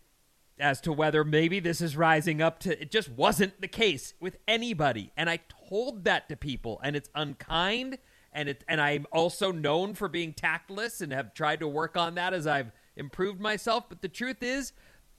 as 0.58 0.80
to 0.80 0.92
whether 0.92 1.24
maybe 1.24 1.60
this 1.60 1.80
is 1.80 1.96
rising 1.96 2.40
up 2.40 2.58
to 2.60 2.80
it 2.80 2.90
just 2.90 3.10
wasn't 3.10 3.60
the 3.60 3.68
case 3.68 4.14
with 4.20 4.38
anybody 4.48 5.12
and 5.16 5.28
i 5.28 5.38
told 5.68 6.04
that 6.04 6.28
to 6.28 6.36
people 6.36 6.80
and 6.82 6.96
it's 6.96 7.10
unkind 7.14 7.98
and 8.32 8.48
it 8.48 8.64
and 8.68 8.80
i'm 8.80 9.06
also 9.12 9.52
known 9.52 9.94
for 9.94 10.08
being 10.08 10.32
tactless 10.32 11.00
and 11.00 11.12
have 11.12 11.34
tried 11.34 11.60
to 11.60 11.68
work 11.68 11.96
on 11.96 12.14
that 12.14 12.32
as 12.32 12.46
i've 12.46 12.72
improved 12.96 13.40
myself 13.40 13.84
but 13.88 14.02
the 14.02 14.08
truth 14.08 14.42
is 14.42 14.72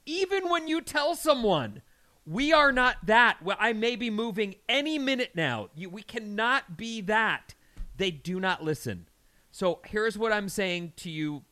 even 0.06 0.48
when 0.48 0.66
you 0.66 0.80
tell 0.80 1.14
someone 1.14 1.82
we 2.26 2.52
are 2.52 2.72
not 2.72 2.96
that 3.06 3.38
well 3.42 3.56
i 3.60 3.72
may 3.72 3.94
be 3.94 4.10
moving 4.10 4.54
any 4.68 4.98
minute 4.98 5.30
now 5.34 5.68
you, 5.74 5.88
we 5.88 6.02
cannot 6.02 6.76
be 6.76 7.00
that 7.00 7.54
They 7.98 8.12
do 8.12 8.40
not 8.40 8.64
listen. 8.64 9.08
So 9.50 9.80
here's 9.84 10.16
what 10.16 10.32
I'm 10.32 10.48
saying 10.48 10.92
to 10.98 11.10
you, 11.10 11.42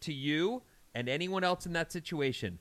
to 0.00 0.12
you, 0.12 0.62
and 0.94 1.08
anyone 1.08 1.44
else 1.44 1.66
in 1.66 1.74
that 1.74 1.92
situation. 1.92 2.58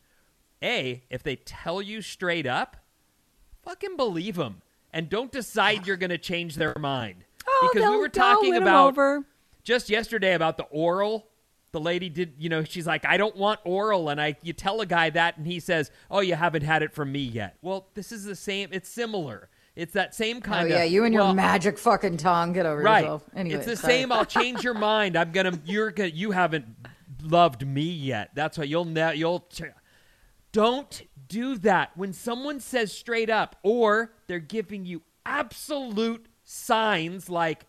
A, 0.63 1.03
if 1.09 1.23
they 1.23 1.35
tell 1.35 1.81
you 1.81 2.01
straight 2.01 2.45
up, 2.45 2.77
fucking 3.63 3.97
believe 3.97 4.35
them, 4.35 4.61
and 4.91 5.09
don't 5.09 5.31
decide 5.31 5.87
you're 5.87 5.97
going 5.97 6.09
to 6.09 6.17
change 6.17 6.55
their 6.55 6.75
mind. 6.79 7.23
Oh, 7.47 7.69
because 7.73 7.89
we 7.89 7.97
were 7.97 8.09
talking 8.09 8.55
about 8.55 8.89
over. 8.89 9.25
just 9.63 9.89
yesterday 9.89 10.33
about 10.33 10.57
the 10.57 10.65
oral. 10.65 11.27
The 11.71 11.79
lady 11.79 12.09
did, 12.09 12.33
you 12.39 12.49
know, 12.49 12.63
she's 12.63 12.87
like, 12.87 13.05
I 13.05 13.17
don't 13.17 13.35
want 13.35 13.59
oral, 13.63 14.09
and 14.09 14.19
I, 14.19 14.35
you 14.41 14.53
tell 14.53 14.81
a 14.81 14.87
guy 14.87 15.11
that, 15.11 15.37
and 15.37 15.45
he 15.45 15.59
says, 15.59 15.91
Oh, 16.09 16.19
you 16.19 16.33
haven't 16.33 16.63
had 16.63 16.81
it 16.81 16.93
from 16.93 17.11
me 17.11 17.19
yet. 17.19 17.57
Well, 17.61 17.87
this 17.93 18.11
is 18.11 18.25
the 18.25 18.35
same. 18.35 18.69
It's 18.71 18.89
similar. 18.89 19.49
It's 19.75 19.93
that 19.93 20.13
same 20.13 20.41
kind 20.41 20.67
of. 20.67 20.73
Oh 20.73 20.75
yeah, 20.75 20.83
you 20.83 21.05
and 21.05 21.13
your 21.13 21.23
well, 21.23 21.33
magic 21.33 21.77
fucking 21.77 22.17
tongue. 22.17 22.53
Get 22.53 22.65
over 22.65 22.81
right. 22.81 23.01
yourself. 23.01 23.23
Anyway, 23.35 23.57
it's 23.57 23.65
the 23.65 23.77
sorry. 23.77 23.93
same. 23.93 24.11
I'll 24.11 24.25
change 24.25 24.63
your 24.63 24.73
mind. 24.91 25.15
I'm 25.15 25.31
gonna. 25.31 25.57
You're 25.63 25.91
gonna. 25.91 26.09
You 26.09 26.31
haven't 26.31 26.65
loved 27.23 27.65
me 27.65 27.83
yet. 27.83 28.31
That's 28.33 28.57
why 28.57 28.65
you'll. 28.65 28.83
Ne- 28.83 29.15
you'll. 29.15 29.45
Ch- 29.51 29.61
don't 30.51 31.01
do 31.27 31.57
that 31.59 31.91
when 31.95 32.13
someone 32.13 32.59
says 32.59 32.91
straight 32.91 33.29
up, 33.29 33.55
or 33.63 34.11
they're 34.27 34.39
giving 34.39 34.85
you 34.85 35.01
absolute 35.25 36.25
signs 36.43 37.29
like, 37.29 37.65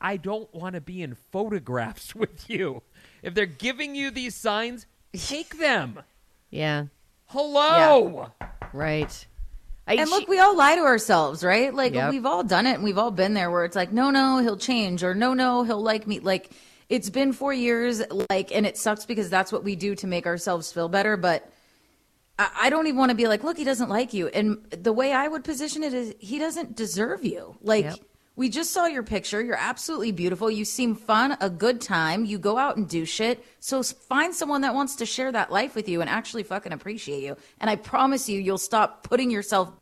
"I 0.00 0.16
don't 0.16 0.52
want 0.54 0.74
to 0.74 0.80
be 0.80 1.02
in 1.02 1.14
photographs 1.32 2.14
with 2.14 2.48
you." 2.50 2.82
If 3.22 3.34
they're 3.34 3.46
giving 3.46 3.94
you 3.94 4.10
these 4.10 4.34
signs, 4.34 4.86
take 5.14 5.58
them. 5.58 6.00
Yeah. 6.50 6.84
Hello. 7.26 8.32
Right. 8.72 9.26
I, 9.86 9.94
and 9.94 10.08
she- 10.08 10.14
look, 10.14 10.28
we 10.28 10.38
all 10.38 10.54
lie 10.56 10.76
to 10.76 10.82
ourselves, 10.82 11.42
right? 11.42 11.74
Like 11.74 11.94
Yep. 11.94 12.10
we've 12.10 12.26
all 12.26 12.44
done 12.44 12.66
it, 12.66 12.74
and 12.74 12.84
we've 12.84 12.98
all 12.98 13.10
been 13.10 13.32
there 13.34 13.50
where 13.50 13.64
it's 13.64 13.76
like, 13.76 13.90
no, 13.92 14.10
no, 14.10 14.38
he'll 14.38 14.56
change, 14.58 15.02
or 15.02 15.14
no, 15.14 15.32
no, 15.34 15.62
he'll 15.62 15.82
like 15.82 16.06
me. 16.06 16.20
Like 16.20 16.50
it's 16.90 17.08
been 17.10 17.32
four 17.32 17.52
years, 17.54 18.02
like, 18.30 18.54
and 18.54 18.66
it 18.66 18.76
sucks 18.76 19.06
because 19.06 19.30
that's 19.30 19.50
what 19.52 19.64
we 19.64 19.76
do 19.76 19.94
to 19.96 20.06
make 20.06 20.26
ourselves 20.26 20.70
feel 20.72 20.88
better. 20.88 21.16
But 21.16 21.50
I, 22.38 22.48
I 22.62 22.70
don't 22.70 22.86
even 22.86 22.98
want 22.98 23.10
to 23.10 23.16
be 23.16 23.26
like, 23.26 23.42
look, 23.44 23.56
he 23.56 23.64
doesn't 23.64 23.88
like 23.88 24.12
you. 24.14 24.28
And 24.28 24.64
the 24.70 24.92
way 24.92 25.12
I 25.12 25.28
would 25.28 25.44
position 25.44 25.82
it 25.82 25.92
is, 25.92 26.14
he 26.18 26.38
doesn't 26.38 26.76
deserve 26.76 27.24
you. 27.24 27.56
Like. 27.62 27.84
Yep. 27.84 27.98
We 28.36 28.48
just 28.48 28.70
saw 28.70 28.86
your 28.86 29.02
picture. 29.02 29.42
You're 29.42 29.56
absolutely 29.58 30.12
beautiful. 30.12 30.48
You 30.48 30.64
seem 30.64 30.94
fun, 30.94 31.36
a 31.40 31.50
good 31.50 31.80
time. 31.80 32.24
You 32.24 32.38
go 32.38 32.56
out 32.56 32.76
and 32.76 32.88
do 32.88 33.04
shit. 33.04 33.44
So 33.58 33.82
find 33.82 34.32
someone 34.32 34.60
that 34.60 34.74
wants 34.76 34.94
to 34.94 35.06
share 35.06 35.32
that 35.32 35.50
life 35.50 35.74
with 35.74 35.88
you 35.88 36.00
and 36.02 36.08
actually 36.08 36.44
fucking 36.44 36.70
appreciate 36.72 37.24
you. 37.24 37.36
And 37.58 37.68
I 37.68 37.74
promise 37.74 38.28
you, 38.28 38.38
you'll 38.38 38.56
stop 38.56 39.02
putting 39.02 39.32
yourself 39.32 39.72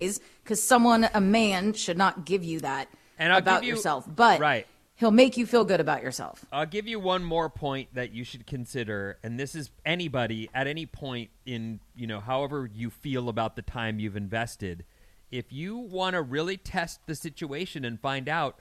is 0.00 0.20
because 0.42 0.60
someone, 0.60 1.08
a 1.14 1.20
man, 1.20 1.72
should 1.72 1.96
not 1.96 2.24
give 2.24 2.42
you 2.42 2.58
that 2.60 2.88
And 3.16 3.32
I'll 3.32 3.38
about 3.38 3.60
give 3.60 3.68
you- 3.68 3.74
yourself. 3.74 4.08
But 4.12 4.40
right. 4.40 4.66
He'll 5.00 5.10
make 5.10 5.38
you 5.38 5.46
feel 5.46 5.64
good 5.64 5.80
about 5.80 6.02
yourself. 6.02 6.44
I'll 6.52 6.66
give 6.66 6.86
you 6.86 7.00
one 7.00 7.24
more 7.24 7.48
point 7.48 7.88
that 7.94 8.12
you 8.12 8.22
should 8.22 8.46
consider, 8.46 9.18
and 9.22 9.40
this 9.40 9.54
is 9.54 9.70
anybody 9.84 10.50
at 10.54 10.66
any 10.66 10.86
point 10.86 11.30
in 11.44 11.80
you 11.96 12.06
know 12.06 12.20
however 12.20 12.70
you 12.72 12.90
feel 12.90 13.28
about 13.28 13.56
the 13.56 13.62
time 13.62 13.98
you've 13.98 14.16
invested. 14.16 14.84
If 15.30 15.52
you 15.52 15.76
want 15.78 16.14
to 16.14 16.22
really 16.22 16.56
test 16.56 17.00
the 17.06 17.14
situation 17.14 17.84
and 17.84 17.98
find 17.98 18.28
out, 18.28 18.60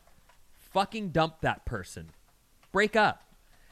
fucking 0.53 1.09
dump 1.09 1.41
that 1.41 1.65
person, 1.65 2.11
break 2.71 2.95
up, 2.95 3.23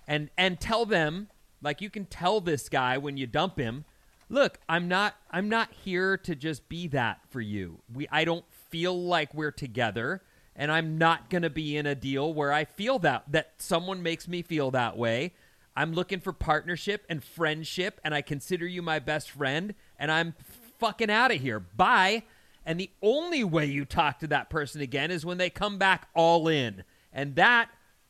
and 0.08 0.30
and 0.38 0.60
tell 0.60 0.86
them 0.86 1.30
like 1.62 1.82
you 1.82 1.90
can 1.90 2.06
tell 2.06 2.42
this 2.42 2.70
guy 2.70 2.98
when 2.98 3.18
you 3.18 3.26
dump 3.26 3.58
him. 3.58 3.86
Look, 4.30 4.60
I'm 4.68 4.90
not 4.90 5.16
I'm 5.32 5.48
not 5.48 5.70
here 5.72 6.18
to 6.18 6.36
just 6.36 6.68
be 6.68 6.88
that 6.90 7.22
for 7.30 7.40
you. 7.40 7.80
We 7.94 8.10
I 8.12 8.26
don't 8.26 8.46
feel 8.70 9.02
like 9.02 9.34
we're 9.34 9.52
together 9.52 10.22
and 10.58 10.72
I'm 10.72 10.98
not 10.98 11.30
going 11.30 11.44
to 11.44 11.50
be 11.50 11.78
in 11.78 11.86
a 11.86 11.96
deal 11.96 12.34
where 12.34 12.52
I 12.52 12.66
feel 12.66 13.00
that 13.00 13.32
that 13.32 13.54
someone 13.60 14.04
makes 14.04 14.28
me 14.28 14.42
feel 14.42 14.72
that 14.72 14.98
way. 14.98 15.34
I'm 15.76 15.94
looking 15.94 16.20
for 16.20 16.34
partnership 16.34 17.06
and 17.08 17.24
friendship 17.24 18.02
and 18.04 18.14
I 18.16 18.24
consider 18.24 18.66
you 18.66 18.82
my 18.82 18.98
best 18.98 19.30
friend 19.30 19.76
and 20.00 20.12
I'm 20.12 20.34
fucking 20.80 21.12
out 21.12 21.32
of 21.32 21.40
here. 21.40 21.60
Bye. 21.60 22.24
And 22.66 22.80
the 22.80 22.90
only 23.02 23.44
way 23.44 23.68
you 23.68 23.86
talk 23.86 24.20
to 24.20 24.28
that 24.28 24.50
person 24.50 24.82
again 24.82 25.12
is 25.12 25.24
when 25.26 25.38
they 25.38 25.52
come 25.52 25.78
back 25.78 26.08
all 26.16 26.48
in. 26.48 26.84
And 27.14 27.36
that 27.36 27.70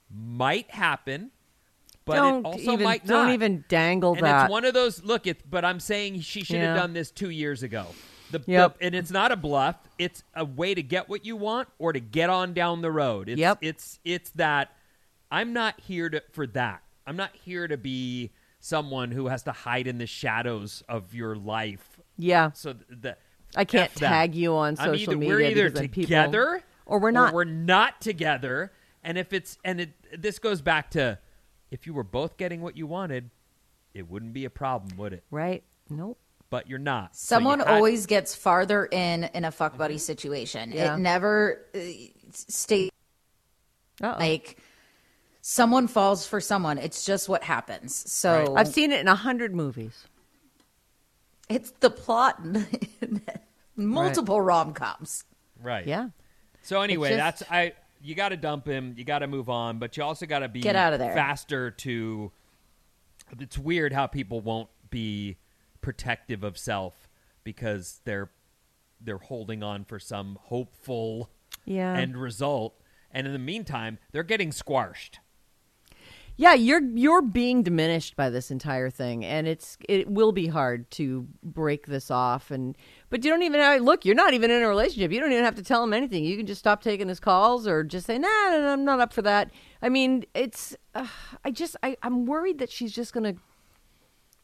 might 0.10 0.72
happen, 0.72 1.32
but 2.06 2.16
don't 2.16 2.40
it 2.40 2.46
also 2.46 2.72
even 2.72 2.84
might 2.84 3.06
don't 3.06 3.32
even 3.32 3.66
dangle 3.68 4.14
And 4.14 4.24
that. 4.24 4.46
it's 4.46 4.52
one 4.52 4.64
of 4.66 4.74
those. 4.74 5.04
Look, 5.04 5.28
it. 5.28 5.50
But 5.50 5.66
I'm 5.66 5.80
saying 5.80 6.22
she 6.22 6.44
should 6.44 6.62
have 6.62 6.78
done 6.78 6.94
this 6.94 7.12
two 7.12 7.30
years 7.30 7.64
ago. 7.64 7.88
The, 8.32 8.44
Yep. 8.46 8.80
the- 8.80 8.86
and 8.86 8.96
it's 8.96 9.12
not 9.12 9.32
a 9.32 9.36
bluff. 9.36 9.76
It's 9.98 10.24
a 10.36 10.44
way 10.46 10.74
to 10.74 10.84
get 10.84 11.08
what 11.10 11.26
you 11.26 11.36
want 11.36 11.70
or 11.80 11.94
to 11.94 12.00
get 12.00 12.30
on 12.30 12.54
down 12.54 12.82
the 12.82 12.92
road. 12.92 13.30
It's, 13.30 13.40
Yep. 13.40 13.60
It's 13.62 14.00
it's 14.04 14.30
that 14.32 14.72
I'm 15.32 15.54
not 15.54 15.80
here 15.80 16.10
to 16.10 16.22
for 16.32 16.46
that. 16.48 16.82
I'm 17.06 17.16
not 17.16 17.36
here 17.36 17.68
to 17.68 17.78
be 17.78 18.32
someone 18.60 19.12
who 19.12 19.28
has 19.28 19.44
to 19.44 19.52
hide 19.52 19.88
in 19.88 19.98
the 19.98 20.08
shadows 20.08 20.84
of 20.90 21.14
your 21.14 21.36
life. 21.36 22.00
yeah. 22.18 22.52
So 22.52 22.74
th- 22.74 22.86
the 22.90 23.18
I 23.56 23.64
can't 23.64 23.92
F 23.92 23.96
that. 24.00 24.10
tag 24.10 24.36
you 24.36 24.54
on 24.56 24.76
social 24.76 24.96
either, 25.14 25.16
media 25.18 25.34
We're 25.36 25.42
either 25.42 25.70
then 25.70 25.84
people- 25.90 26.04
together 26.04 26.64
or 26.86 27.00
we're 27.00 27.12
not. 27.12 27.34
we're 27.34 27.44
not 27.46 28.02
together. 28.02 28.74
And 29.04 29.18
if 29.18 29.32
it's 29.32 29.58
and 29.64 29.80
it, 29.80 29.92
this 30.22 30.38
goes 30.40 30.62
back 30.62 30.92
to 30.92 31.18
if 31.72 31.86
you 31.88 31.94
were 31.94 32.04
both 32.04 32.36
getting 32.38 32.62
what 32.62 32.76
you 32.76 32.88
wanted, 32.88 33.30
it 33.94 34.10
wouldn't 34.10 34.34
be 34.34 34.44
a 34.44 34.50
problem, 34.50 34.98
would 34.98 35.14
it? 35.14 35.24
right? 35.32 35.64
Nope. 35.90 36.20
But 36.50 36.70
you're 36.70 36.80
not. 36.80 37.16
So 37.16 37.36
you 37.36 37.38
Someone 37.40 37.60
had- 37.60 37.68
always 37.68 38.06
gets 38.06 38.34
farther 38.36 38.86
in 38.86 39.26
in 39.34 39.44
a 39.46 39.52
fuck 39.52 39.78
buddy 39.78 39.98
situation. 39.98 40.72
Yeah. 40.72 40.96
It 40.96 41.00
never 41.00 41.66
uh, 41.76 41.80
stays 42.32 42.90
Uh-oh. 44.02 44.18
like 44.20 44.58
someone 45.42 45.88
falls 45.88 46.26
for 46.26 46.40
someone. 46.40 46.78
It's 46.78 47.06
just 47.06 47.28
what 47.28 47.44
happens. 47.44 47.94
So 48.12 48.54
I've 48.56 48.68
seen 48.70 48.92
it 48.92 49.02
in 49.02 49.08
a 49.10 49.16
hundred 49.16 49.54
movies. 49.54 50.06
it's 51.50 51.72
the 51.80 51.90
plot 51.90 52.40
in 52.44 53.22
multiple 53.76 54.40
rom 54.42 54.74
coms. 54.74 55.24
right. 55.62 55.86
Yeah. 55.86 56.10
So 56.64 56.82
anyway, 56.82 57.10
just- 57.10 57.18
that's 57.42 57.52
I. 57.52 57.74
You 58.00 58.14
got 58.14 58.30
to 58.30 58.38
dump 58.38 58.68
him. 58.68 58.94
You 58.96 59.04
got 59.04 59.20
to 59.20 59.28
move 59.28 59.50
on, 59.50 59.80
but 59.80 59.98
you 59.98 60.04
also 60.04 60.28
got 60.28 60.40
to 60.40 60.48
be 60.48 60.62
Get 60.62 60.76
out 60.76 60.94
of 60.94 61.00
there. 61.00 61.14
faster 61.16 61.72
to. 61.72 62.32
It's 63.40 63.58
weird 63.58 63.92
how 63.92 64.06
people 64.08 64.40
won't 64.40 64.70
be 64.92 65.36
protective 65.88 66.44
of 66.44 66.58
self 66.58 67.08
because 67.46 68.02
they're 68.04 68.30
they're 69.00 69.20
holding 69.20 69.64
on 69.64 69.86
for 69.86 70.00
some 70.00 70.38
hopeful 70.42 71.30
Yeah. 71.64 71.94
end 71.96 72.18
result, 72.18 72.82
and 73.10 73.26
in 73.26 73.32
the 73.32 73.40
meantime, 73.40 73.98
they're 74.12 74.24
getting 74.24 74.52
squashed. 74.52 75.20
Yeah, 76.36 76.54
you're 76.56 76.82
you're 76.84 77.22
being 77.22 77.64
diminished 77.64 78.18
by 78.18 78.30
this 78.30 78.52
entire 78.52 78.90
thing, 78.90 79.24
and 79.24 79.48
it's 79.48 79.78
it 79.88 80.10
will 80.10 80.34
be 80.34 80.48
hard 80.48 80.92
to 80.92 81.26
break 81.42 81.88
this 81.88 82.12
off. 82.12 82.52
And 82.52 82.76
but 83.10 83.24
you 83.24 83.32
don't 83.32 83.44
even 83.44 83.62
have, 83.62 83.82
look. 83.82 84.04
You're 84.04 84.14
not 84.14 84.34
even 84.34 84.52
in 84.52 84.62
a 84.62 84.68
relationship. 84.68 85.14
You 85.14 85.22
don't 85.22 85.32
even 85.32 85.46
have 85.46 85.56
to 85.56 85.64
tell 85.64 85.82
him 85.86 85.94
anything. 85.94 86.26
You 86.26 86.36
can 86.36 86.46
just 86.46 86.60
stop 86.60 86.84
taking 86.84 87.08
his 87.08 87.22
calls 87.22 87.66
or 87.66 87.82
just 87.86 88.06
say, 88.08 88.18
"Nah, 88.20 88.28
nah, 88.50 88.58
nah, 88.60 88.74
I'm 88.74 88.84
not 88.84 89.00
up 89.00 89.14
for 89.14 89.22
that." 89.22 89.52
I 89.82 89.88
mean, 89.88 90.26
it's. 90.34 90.76
Uh, 90.94 91.08
I 91.46 91.52
just 91.52 91.78
I 91.82 91.96
I'm 92.04 92.26
worried 92.26 92.60
that 92.60 92.70
she's 92.70 92.92
just 92.94 93.14
gonna. 93.14 93.36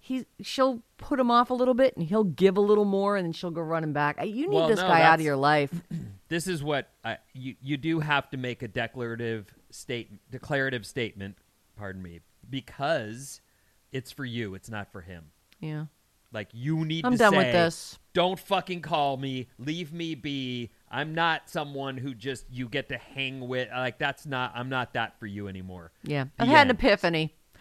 He 0.05 0.25
she'll 0.41 0.83
put 0.97 1.17
him 1.17 1.31
off 1.31 1.49
a 1.49 1.53
little 1.53 1.73
bit, 1.73 1.95
and 1.95 2.05
he'll 2.05 2.25
give 2.25 2.57
a 2.57 2.61
little 2.61 2.83
more, 2.83 3.15
and 3.15 3.25
then 3.25 3.31
she'll 3.31 3.51
go 3.51 3.61
running 3.61 3.93
back. 3.93 4.21
You 4.21 4.49
need 4.49 4.53
Well, 4.53 4.67
this 4.67 4.81
no, 4.81 4.87
guy 4.89 5.01
out 5.01 5.19
of 5.19 5.25
your 5.25 5.37
life. 5.37 5.71
this 6.27 6.45
is 6.45 6.61
what 6.61 6.89
I, 7.05 7.19
you 7.33 7.55
you 7.61 7.77
do 7.77 8.01
have 8.01 8.29
to 8.31 8.37
make 8.37 8.61
a 8.63 8.67
declarative 8.67 9.53
state 9.69 10.29
declarative 10.29 10.85
statement, 10.85 11.37
pardon 11.77 12.01
me, 12.01 12.19
because 12.49 13.39
it's 13.93 14.11
for 14.11 14.25
you, 14.25 14.55
it's 14.55 14.69
not 14.69 14.91
for 14.91 14.99
him. 14.99 15.31
Yeah. 15.61 15.85
Like 16.33 16.49
you 16.51 16.83
need 16.83 17.05
I'm 17.05 17.13
to 17.13 17.17
done 17.17 17.37
with 17.37 17.53
this. 17.53 17.97
Don't 18.13 18.37
fucking 18.37 18.81
call 18.81 19.15
me. 19.15 19.47
Leave 19.57 19.93
me 19.93 20.15
be. 20.15 20.71
I'm 20.91 21.15
not 21.15 21.49
someone 21.49 21.95
who 21.95 22.13
just 22.13 22.43
you 22.51 22.67
get 22.67 22.89
to 22.89 22.97
hang 22.97 23.47
with. 23.47 23.69
Like 23.71 23.99
that's 23.99 24.25
not. 24.25 24.51
I'm 24.53 24.67
not 24.67 24.95
that 24.95 25.17
for 25.17 25.27
you 25.27 25.47
anymore. 25.47 25.93
Yeah, 26.03 26.25
The 26.25 26.43
I've 26.43 26.49
had 26.49 26.67
an 26.67 26.71
end. 26.71 26.79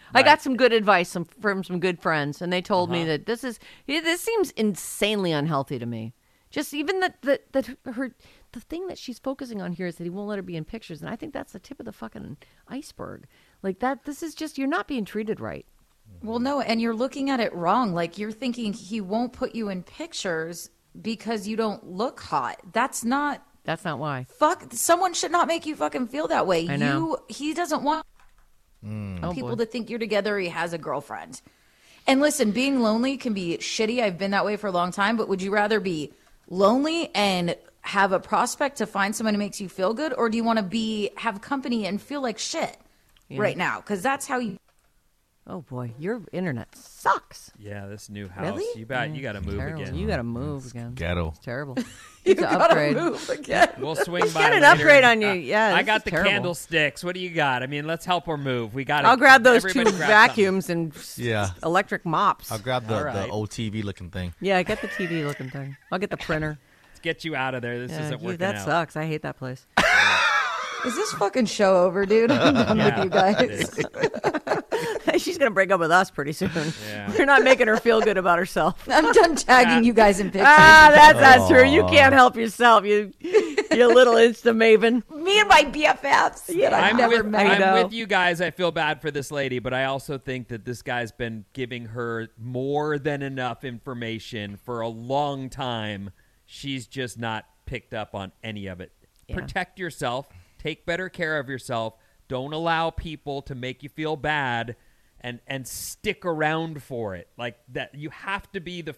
Epiphany. 0.09 0.21
I 0.21 0.23
got 0.23 0.41
some 0.41 0.55
good 0.57 0.73
advice 0.73 1.09
some, 1.09 1.25
from 1.25 1.63
some 1.63 1.79
good 1.79 1.99
friends, 2.01 2.41
and 2.41 2.51
they 2.51 2.61
told 2.61 2.89
me 2.89 2.99
Uh-huh. 3.01 3.07
that 3.09 3.25
this 3.25 3.43
is 3.43 3.59
this 3.87 4.21
seems 4.21 4.51
insanely 4.51 5.31
unhealthy 5.31 5.79
to 5.79 5.85
me. 5.85 6.13
Just 6.49 6.73
even 6.73 6.99
that 6.99 7.21
that 7.23 7.51
that 7.53 7.77
her 7.93 8.11
the 8.51 8.59
thing 8.59 8.85
that 8.87 8.99
she's 8.99 9.17
focusing 9.17 9.61
on 9.61 9.73
here 9.73 9.87
is 9.87 9.95
that 9.95 10.03
he 10.03 10.09
won't 10.11 10.27
let 10.29 10.37
her 10.37 10.43
be 10.43 10.55
in 10.55 10.65
pictures, 10.65 11.01
and 11.01 11.09
I 11.09 11.15
think 11.15 11.33
that's 11.33 11.53
the 11.53 11.59
tip 11.59 11.79
of 11.79 11.85
the 11.87 11.91
fucking 11.91 12.37
iceberg. 12.67 13.25
Like 13.63 13.79
that, 13.79 14.05
this 14.05 14.21
is 14.21 14.35
just 14.35 14.57
you're 14.59 14.67
not 14.67 14.87
being 14.87 15.05
treated 15.05 15.39
right. 15.39 15.65
Well, 16.21 16.37
no, 16.39 16.61
and 16.61 16.79
you're 16.79 16.93
looking 16.93 17.31
at 17.31 17.39
it 17.39 17.51
wrong. 17.55 17.93
Like 17.93 18.19
you're 18.19 18.31
thinking 18.31 18.73
he 18.73 19.01
won't 19.01 19.33
put 19.33 19.55
you 19.55 19.69
in 19.69 19.81
pictures 19.81 20.69
because 21.01 21.47
you 21.47 21.55
don't 21.57 21.83
look 21.89 22.19
hot. 22.19 22.59
That's 22.71 23.03
not 23.03 23.41
That's 23.63 23.83
not 23.83 23.97
why. 23.97 24.27
fuck. 24.29 24.65
Someone 24.73 25.15
should 25.15 25.31
not 25.31 25.47
make 25.47 25.65
you 25.65 25.75
fucking 25.75 26.07
feel 26.09 26.27
that 26.27 26.45
way. 26.45 26.69
I 26.69 26.75
know. 26.75 27.17
You 27.29 27.35
he 27.35 27.53
doesn't 27.55 27.81
want 27.81 28.05
Mm. 28.85 29.19
Oh, 29.23 29.33
people 29.33 29.49
boy. 29.49 29.63
to 29.63 29.65
think 29.65 29.89
you're 29.89 29.99
together. 29.99 30.37
He 30.37 30.49
has 30.49 30.73
a 30.73 30.77
girlfriend. 30.77 31.41
And 32.05 32.19
listen, 32.19 32.51
being 32.51 32.81
lonely 32.81 33.17
can 33.17 33.33
be 33.33 33.57
shitty. 33.57 34.01
I've 34.01 34.17
been 34.17 34.31
that 34.31 34.45
way 34.45 34.57
for 34.57 34.67
a 34.67 34.71
long 34.71 34.91
time. 34.91 35.15
But 35.15 35.29
would 35.29 35.41
you 35.41 35.51
rather 35.51 35.79
be 35.79 36.11
lonely 36.49 37.09
and 37.15 37.55
have 37.81 38.11
a 38.11 38.19
prospect 38.19 38.77
to 38.77 38.85
find 38.85 39.15
someone 39.15 39.33
who 39.33 39.39
makes 39.39 39.59
you 39.59 39.69
feel 39.69 39.93
good, 39.93 40.13
or 40.13 40.29
do 40.29 40.37
you 40.37 40.43
want 40.43 40.57
to 40.57 40.63
be 40.63 41.11
have 41.17 41.41
company 41.41 41.85
and 41.85 42.01
feel 42.01 42.21
like 42.21 42.37
shit 42.39 42.77
right 43.29 43.57
now? 43.57 43.79
Because 43.79 44.01
that's 44.01 44.27
how 44.27 44.39
you. 44.39 44.57
Oh 45.45 45.59
boy, 45.59 45.91
your 45.99 46.21
internet 46.31 46.73
sucks. 46.73 47.51
Yeah, 47.59 47.87
this 47.87 48.09
new 48.09 48.29
house. 48.29 48.45
Really? 48.57 48.79
You 48.79 48.85
bet 48.85 49.13
you 49.13 49.21
got 49.21 49.33
to 49.33 49.41
move 49.41 49.57
Terrible. 49.57 49.81
again. 49.81 49.95
You 49.95 50.07
got 50.07 50.17
to 50.17 50.23
move 50.23 50.65
again. 50.67 50.93
Ghetto. 50.93 51.29
It's 51.35 51.39
terrible. 51.43 51.75
You 51.77 52.31
It's 52.31 52.41
an 52.41 52.47
gotta 52.49 52.63
upgrade. 52.63 52.95
move 52.95 53.29
again. 53.39 53.69
We'll 53.77 53.95
swing 53.97 54.23
by. 54.33 54.39
get 54.41 54.53
an 54.53 54.61
later 54.61 54.65
upgrade 54.81 55.03
on 55.03 55.19
you. 55.21 55.27
uh, 55.27 55.33
Yeah, 55.33 55.75
I 55.75 55.83
got 55.83 55.97
is 55.97 56.03
the 56.05 56.11
terrible. 56.11 56.31
candlesticks. 56.31 57.03
What 57.03 57.15
do 57.15 57.19
you 57.19 57.29
got? 57.31 57.61
I 57.61 57.67
mean, 57.67 57.85
let's 57.85 58.05
help 58.05 58.25
her 58.27 58.37
move. 58.37 58.73
We 58.73 58.85
got. 58.85 59.01
To. 59.01 59.09
I'll 59.09 59.17
grab 59.17 59.43
those 59.43 59.63
two 59.63 59.83
grab 59.83 59.95
vacuums 59.95 60.69
and 60.69 60.93
Yeah. 61.17 61.49
electric 61.61 62.05
mops. 62.05 62.49
I'll 62.49 62.59
grab 62.59 62.87
the, 62.87 62.95
All 62.97 63.03
right. 63.03 63.27
the 63.27 63.33
OTV 63.33 63.83
looking 63.83 64.09
thing. 64.11 64.33
yeah, 64.39 64.57
I 64.57 64.63
get 64.63 64.79
the 64.81 64.87
TV 64.87 65.25
looking 65.27 65.49
thing. 65.49 65.75
I'll 65.91 65.99
get 65.99 66.09
the 66.09 66.15
printer. 66.17 66.57
Let's 66.91 67.01
get 67.01 67.25
you 67.25 67.35
out 67.35 67.53
of 67.53 67.61
there. 67.61 67.79
This 67.79 67.91
Yeah, 67.91 68.05
isn't 68.05 68.21
you- 68.21 68.25
working 68.27 68.37
that 68.39 68.55
out. 68.55 68.65
sucks. 68.65 68.95
I 68.95 69.05
hate 69.07 69.23
that 69.23 69.35
place. 69.37 69.65
Is 70.85 70.95
this 70.95 71.13
fucking 71.13 71.45
show 71.45 71.83
over, 71.83 72.05
dude? 72.05 72.31
I'm 72.31 72.53
done 72.53 72.77
Yeah, 72.77 72.95
with 72.95 73.03
you 73.05 73.09
guys. 73.09 73.79
She's 75.23 75.37
gonna 75.37 75.51
break 75.51 75.71
up 75.71 75.79
with 75.79 75.91
us 75.91 76.09
pretty 76.11 76.33
soon. 76.33 76.51
Yeah. 76.87 77.11
We're 77.17 77.25
not 77.25 77.43
making 77.43 77.67
her 77.67 77.77
feel 77.77 78.01
good 78.01 78.17
about 78.17 78.39
herself. 78.39 78.83
I'm 78.89 79.11
done 79.13 79.35
tagging 79.35 79.83
you 79.83 79.93
guys 79.93 80.19
in 80.19 80.27
pictures. 80.27 80.47
ah, 80.49 80.91
that's 80.93 81.19
not 81.19 81.49
true. 81.49 81.65
You 81.65 81.85
can't 81.85 82.13
help 82.13 82.35
yourself. 82.35 82.83
You, 82.83 83.11
you 83.21 83.87
little 83.93 84.15
Insta 84.15 84.55
maven. 84.55 85.07
Me 85.15 85.39
and 85.39 85.47
my 85.47 85.63
BFFs 85.65 86.47
that 86.47 86.73
I've 86.73 86.83
I'm, 86.91 86.97
never 86.97 87.17
with, 87.17 87.27
met. 87.27 87.45
I 87.47 87.57
know. 87.57 87.65
I'm 87.75 87.83
with 87.83 87.93
you 87.93 88.05
guys. 88.07 88.41
I 88.41 88.51
feel 88.51 88.71
bad 88.71 89.01
for 89.01 89.11
this 89.11 89.31
lady, 89.31 89.59
but 89.59 89.73
I 89.73 89.85
also 89.85 90.17
think 90.17 90.47
that 90.49 90.65
this 90.65 90.81
guy's 90.81 91.11
been 91.11 91.45
giving 91.53 91.85
her 91.85 92.29
more 92.37 92.97
than 92.97 93.21
enough 93.21 93.63
information 93.63 94.57
for 94.57 94.81
a 94.81 94.89
long 94.89 95.49
time. 95.49 96.09
She's 96.45 96.87
just 96.87 97.17
not 97.19 97.45
picked 97.65 97.93
up 97.93 98.15
on 98.15 98.31
any 98.43 98.67
of 98.67 98.81
it. 98.81 98.91
Yeah. 99.27 99.35
Protect 99.35 99.79
yourself. 99.79 100.27
Take 100.63 100.85
better 100.85 101.09
care 101.09 101.39
of 101.39 101.49
yourself. 101.49 101.95
Don't 102.29 102.53
allow 102.53 102.89
people 102.89 103.41
to 103.41 103.53
make 103.53 103.83
you 103.83 103.89
feel 103.89 104.15
bad 104.15 104.77
and 105.19 105.41
and 105.45 105.67
stick 105.67 106.25
around 106.25 106.81
for 106.81 107.15
it. 107.15 107.27
Like 107.37 107.57
that 107.69 107.93
you 107.95 108.09
have 108.11 108.49
to 108.53 108.61
be 108.61 108.81
the 108.81 108.95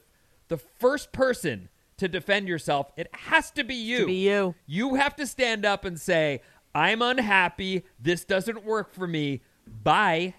the 0.47 0.58
first 0.58 1.12
person 1.12 1.69
to 1.97 2.08
defend 2.08 2.47
yourself. 2.47 2.91
It 2.95 3.08
has 3.13 3.49
to 3.51 3.63
be 3.63 3.73
you. 3.73 4.06
be 4.06 4.28
you. 4.30 4.54
You 4.67 4.95
have 4.95 5.15
to 5.15 5.25
stand 5.25 5.65
up 5.65 5.86
and 5.86 5.99
say, 5.99 6.41
I'm 6.75 7.01
unhappy. 7.01 7.86
This 7.99 8.25
doesn't 8.25 8.63
work 8.63 8.93
for 8.93 9.08
me. 9.08 9.41
Bye. 9.65 10.36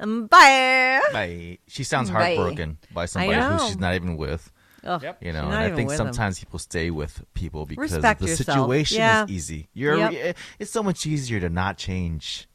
Um, 0.00 0.26
bye. 0.26 1.00
Bye. 1.12 1.58
She 1.68 1.84
sounds 1.84 2.10
Bye. 2.10 2.34
heartbroken 2.34 2.78
by 2.92 3.06
somebody 3.06 3.40
who 3.40 3.68
she's 3.68 3.78
not 3.78 3.94
even 3.94 4.16
with. 4.16 4.50
Ugh, 4.84 5.02
Yep. 5.02 5.22
You 5.22 5.32
know, 5.32 5.44
and 5.44 5.54
I 5.54 5.70
think 5.74 5.88
with 5.90 6.00
him. 6.00 6.06
sometimes 6.06 6.38
people 6.38 6.58
stay 6.58 6.90
with 6.90 7.22
people 7.34 7.66
because 7.66 7.92
Respect 7.92 8.20
the 8.20 8.26
yourself. 8.26 8.56
situation 8.58 8.96
Yeah. 8.98 9.24
is 9.24 9.30
easy. 9.30 9.68
You're 9.74 9.96
Yep. 9.96 10.12
Eh, 10.12 10.32
it's 10.58 10.70
so 10.70 10.82
much 10.82 11.06
easier 11.06 11.38
to 11.40 11.48
not 11.48 11.76
change. 11.78 12.48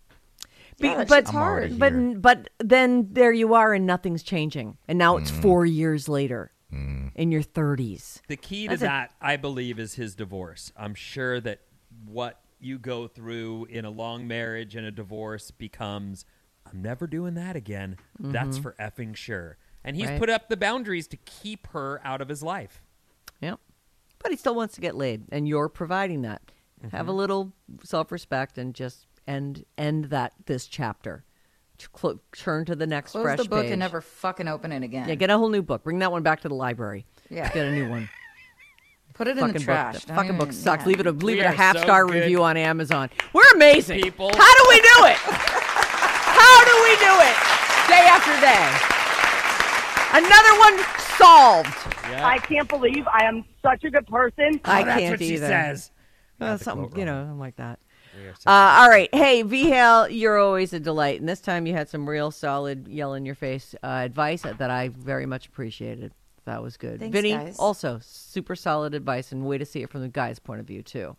Be- 0.80 0.90
Yeah, 0.90 1.06
but 1.06 1.26
shit's 1.26 1.30
I'm 1.34 1.78
but 1.78 1.94
here. 1.94 2.16
but 2.20 2.50
then 2.60 3.08
there 3.14 3.32
you 3.32 3.54
are, 3.56 3.74
and 3.74 3.86
nothing's 3.86 4.22
changing, 4.24 4.78
and 4.88 5.00
now 5.00 5.16
Mm. 5.18 5.22
it's 5.22 5.32
four 5.32 5.66
years 5.66 6.08
later, 6.08 6.52
mm. 6.72 7.12
in 7.16 7.32
your 7.32 7.42
thirties. 7.42 8.22
The 8.28 8.36
key 8.38 8.66
to 8.68 8.70
That's 8.72 8.82
a- 8.84 8.86
that, 8.86 9.12
I 9.22 9.38
believe, 9.38 9.80
is 9.80 9.96
his 9.96 10.14
divorce. 10.14 10.72
I'm 10.78 10.94
sure 10.94 11.40
that 11.42 11.62
what 12.06 12.42
you 12.60 12.78
go 12.78 13.08
through 13.08 13.66
in 13.70 13.86
a 13.86 13.90
long 13.90 14.28
marriage 14.28 14.76
and 14.76 14.86
a 14.86 14.92
divorce 14.92 15.50
becomes, 15.50 16.26
I'm 16.72 16.82
never 16.82 17.08
doing 17.08 17.34
that 17.36 17.56
again. 17.56 17.98
That's 18.20 18.58
mm-hmm. 18.58 18.62
for 18.64 18.76
effing 18.80 19.16
sure. 19.16 19.58
And 19.88 19.96
he's 19.96 20.06
Mm-hmm. 20.06 20.12
Right. 20.14 20.20
put 20.20 20.30
up 20.30 20.50
the 20.50 20.58
boundaries 20.58 21.08
to 21.08 21.18
keep 21.18 21.68
her 21.68 22.02
out 22.04 22.22
of 22.22 22.28
his 22.30 22.44
life. 22.44 22.82
Yep. 23.42 23.60
But 24.20 24.32
he 24.32 24.38
still 24.38 24.54
wants 24.56 24.76
to 24.76 24.82
get 24.82 24.96
laid, 24.96 25.24
and 25.32 25.48
you're 25.48 25.70
providing 25.70 26.22
that. 26.24 26.42
Have 26.92 27.08
a 27.08 27.12
Mm-hmm. 27.12 27.18
little 27.18 27.54
self-respect 27.84 28.58
and 28.58 28.74
just 28.76 29.08
end 29.28 29.64
end 29.78 30.06
that 30.06 30.34
this 30.46 30.68
chapter. 30.68 31.24
Ch- 31.78 31.92
clo- 31.92 32.20
Turn 32.36 32.66
to 32.66 32.76
the 32.76 32.86
next 32.88 33.12
Close 33.14 33.24
fresh 33.24 33.38
the 33.40 33.46
book 33.46 33.62
page. 33.64 33.72
and 33.72 33.80
never 33.80 34.02
fucking 34.02 34.48
open 34.48 34.72
it 34.72 34.84
again. 34.84 35.08
Yeah, 35.08 35.16
get 35.16 35.30
a 35.30 35.38
whole 35.38 35.50
new 35.50 35.62
book. 35.62 35.84
Bring 35.84 36.00
that 36.00 36.12
one 36.12 36.22
back 36.24 36.42
to 36.42 36.50
the 36.50 36.56
library. 36.56 37.06
Yeah. 37.30 37.52
Get 37.54 37.66
a 37.66 37.72
new 37.72 37.88
one. 37.90 38.10
Put 39.14 39.28
it 39.28 39.38
in 39.38 39.52
the 39.54 39.60
trash. 39.60 39.94
book. 39.94 40.02
The 40.02 40.08
Don't 40.10 40.16
fucking 40.18 40.38
book 40.38 40.52
sucks. 40.54 40.84
yeah. 40.84 40.88
Leave 40.90 41.00
it 41.00 41.08
a 41.08 41.12
leave 41.12 41.38
We 41.38 41.42
it 41.42 41.46
a 41.46 41.52
half 41.52 41.78
so 41.78 41.84
star 41.84 42.06
good. 42.06 42.16
review 42.16 42.44
on 42.44 42.58
Amazon. 42.58 43.10
We're 43.34 43.50
amazing. 43.56 44.02
People. 44.02 44.30
How 44.36 44.56
do 44.58 44.66
we 44.70 44.76
do 44.82 45.06
it? 45.06 45.18
How 46.38 46.66
do 46.66 46.76
we 46.84 46.94
do 46.98 47.14
it? 47.26 47.36
Day 47.90 48.06
after 48.10 48.34
day. 48.42 48.97
Another 50.18 50.60
one 50.60 50.80
solved. 51.18 51.74
I 52.06 52.40
can't 52.40 52.68
believe 52.68 53.06
I 53.08 53.26
am 53.26 53.44
such 53.62 53.84
a 53.84 53.90
good 53.92 54.08
person. 54.08 54.60
I 54.66 54.82
Oh, 54.82 54.86
that's 54.86 55.00
can't 55.00 55.12
what 55.12 55.20
she 55.20 55.34
either. 55.36 55.48
says. 55.48 55.92
Uh, 56.42 56.58
the 56.58 56.64
something, 56.64 56.98
you 57.00 57.06
know, 57.06 57.14
wrong. 57.14 57.24
something 57.26 57.40
like 57.40 57.56
that. 57.58 57.80
We 58.18 58.26
are 58.28 58.34
such 58.34 58.48
Uh, 58.48 58.82
all 58.82 58.90
right. 58.90 59.14
Hey, 59.14 59.42
V 59.44 59.70
Hale, 59.70 60.10
you're 60.10 60.38
always 60.40 60.74
a 60.74 60.80
delight. 60.80 61.20
And 61.20 61.30
this 61.30 61.40
time 61.42 61.68
you 61.68 61.74
had 61.74 61.88
some 61.90 62.10
real 62.10 62.32
solid 62.32 62.88
yell 62.88 63.14
in 63.14 63.26
your 63.26 63.36
face 63.36 63.76
uh, 63.84 63.88
advice 63.88 64.42
that 64.44 64.70
I 64.72 64.88
very 64.90 65.26
much 65.26 65.48
appreciated. 65.48 66.14
That 66.46 66.64
was 66.64 66.78
good. 66.78 67.00
Thanks, 67.00 67.14
Vinny, 67.14 67.32
guys. 67.34 67.60
also 67.60 68.00
super 68.02 68.56
solid 68.56 68.94
advice 68.96 69.32
and 69.32 69.46
way 69.46 69.58
to 69.58 69.66
see 69.66 69.84
it 69.84 69.90
from 69.92 70.02
the 70.02 70.08
guy's 70.10 70.40
point 70.40 70.62
of 70.62 70.66
view, 70.66 70.82
too. 70.82 71.16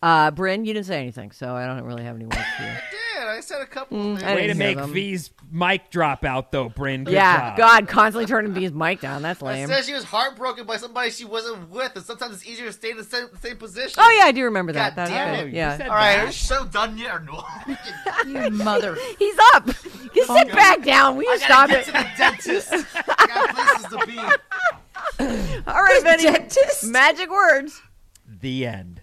Uh, 0.00 0.30
Bryn, 0.30 0.64
you 0.64 0.72
didn't 0.72 0.86
say 0.86 1.00
anything, 1.00 1.32
so 1.32 1.54
I 1.54 1.66
don't 1.66 1.82
really 1.84 2.04
have 2.04 2.16
any 2.16 2.24
words 2.26 2.44
for 2.56 2.62
you. 2.64 2.70
did. 3.46 3.54
I 3.54 3.58
said 3.58 3.62
a 3.62 3.66
couple 3.66 3.98
Mm, 3.98 4.16
of 4.16 4.24
I 4.24 4.34
Way 4.34 4.46
to 4.46 4.54
make 4.54 4.76
them. 4.76 4.92
V's 4.92 5.30
mic 5.50 5.90
drop 5.90 6.24
out, 6.24 6.52
though, 6.52 6.68
Bryn. 6.68 7.04
Good 7.04 7.14
yeah, 7.14 7.50
job. 7.50 7.58
God, 7.58 7.88
constantly 7.88 8.26
turning 8.26 8.52
V's 8.54 8.72
mic 8.72 9.00
down. 9.00 9.22
That's 9.22 9.42
lame. 9.42 9.68
I 9.70 9.74
said 9.74 9.84
she 9.84 9.92
was 9.92 10.04
heartbroken 10.04 10.64
by 10.66 10.76
somebody 10.78 11.10
she 11.10 11.24
wasn't 11.24 11.68
with, 11.70 11.92
and 11.96 12.04
sometimes 12.04 12.34
it's 12.34 12.46
easier 12.46 12.66
to 12.66 12.72
stay 12.72 12.90
in 12.92 12.96
the 12.96 13.04
same, 13.04 13.26
same 13.40 13.56
position. 13.56 13.94
Oh, 13.98 14.16
yeah, 14.18 14.26
I 14.26 14.32
do 14.32 14.44
remember 14.44 14.72
that. 14.72 14.96
God 14.96 14.96
That's 14.96 15.10
damn 15.10 15.36
good. 15.44 15.48
it. 15.48 15.54
Yeah. 15.56 15.72
All 15.82 15.88
right, 15.94 16.16
that. 16.16 16.22
are 16.22 16.26
you 16.26 16.32
so 16.32 16.64
done 16.64 16.96
yet 16.96 17.14
or 17.14 17.20
no? 17.20 17.44
You 18.26 18.50
mother. 18.50 18.96
He's 19.18 19.36
up. 19.54 19.66
You 20.14 20.24
sit 20.24 20.52
back 20.52 20.82
down. 20.84 21.16
Will 21.16 21.24
you 21.24 21.38
stop 21.40 21.70
it? 21.70 21.86
the 21.86 22.06
dentist. 22.16 22.72
I 22.72 23.26
got 23.26 23.54
places 23.54 23.86
to 23.98 24.06
be. 24.06 24.18
All 25.66 25.82
right, 25.82 26.00
Vinny. 26.02 26.22
Dentist? 26.24 26.84
Magic 26.84 27.30
words. 27.30 27.80
The 28.40 28.66
end. 28.66 29.01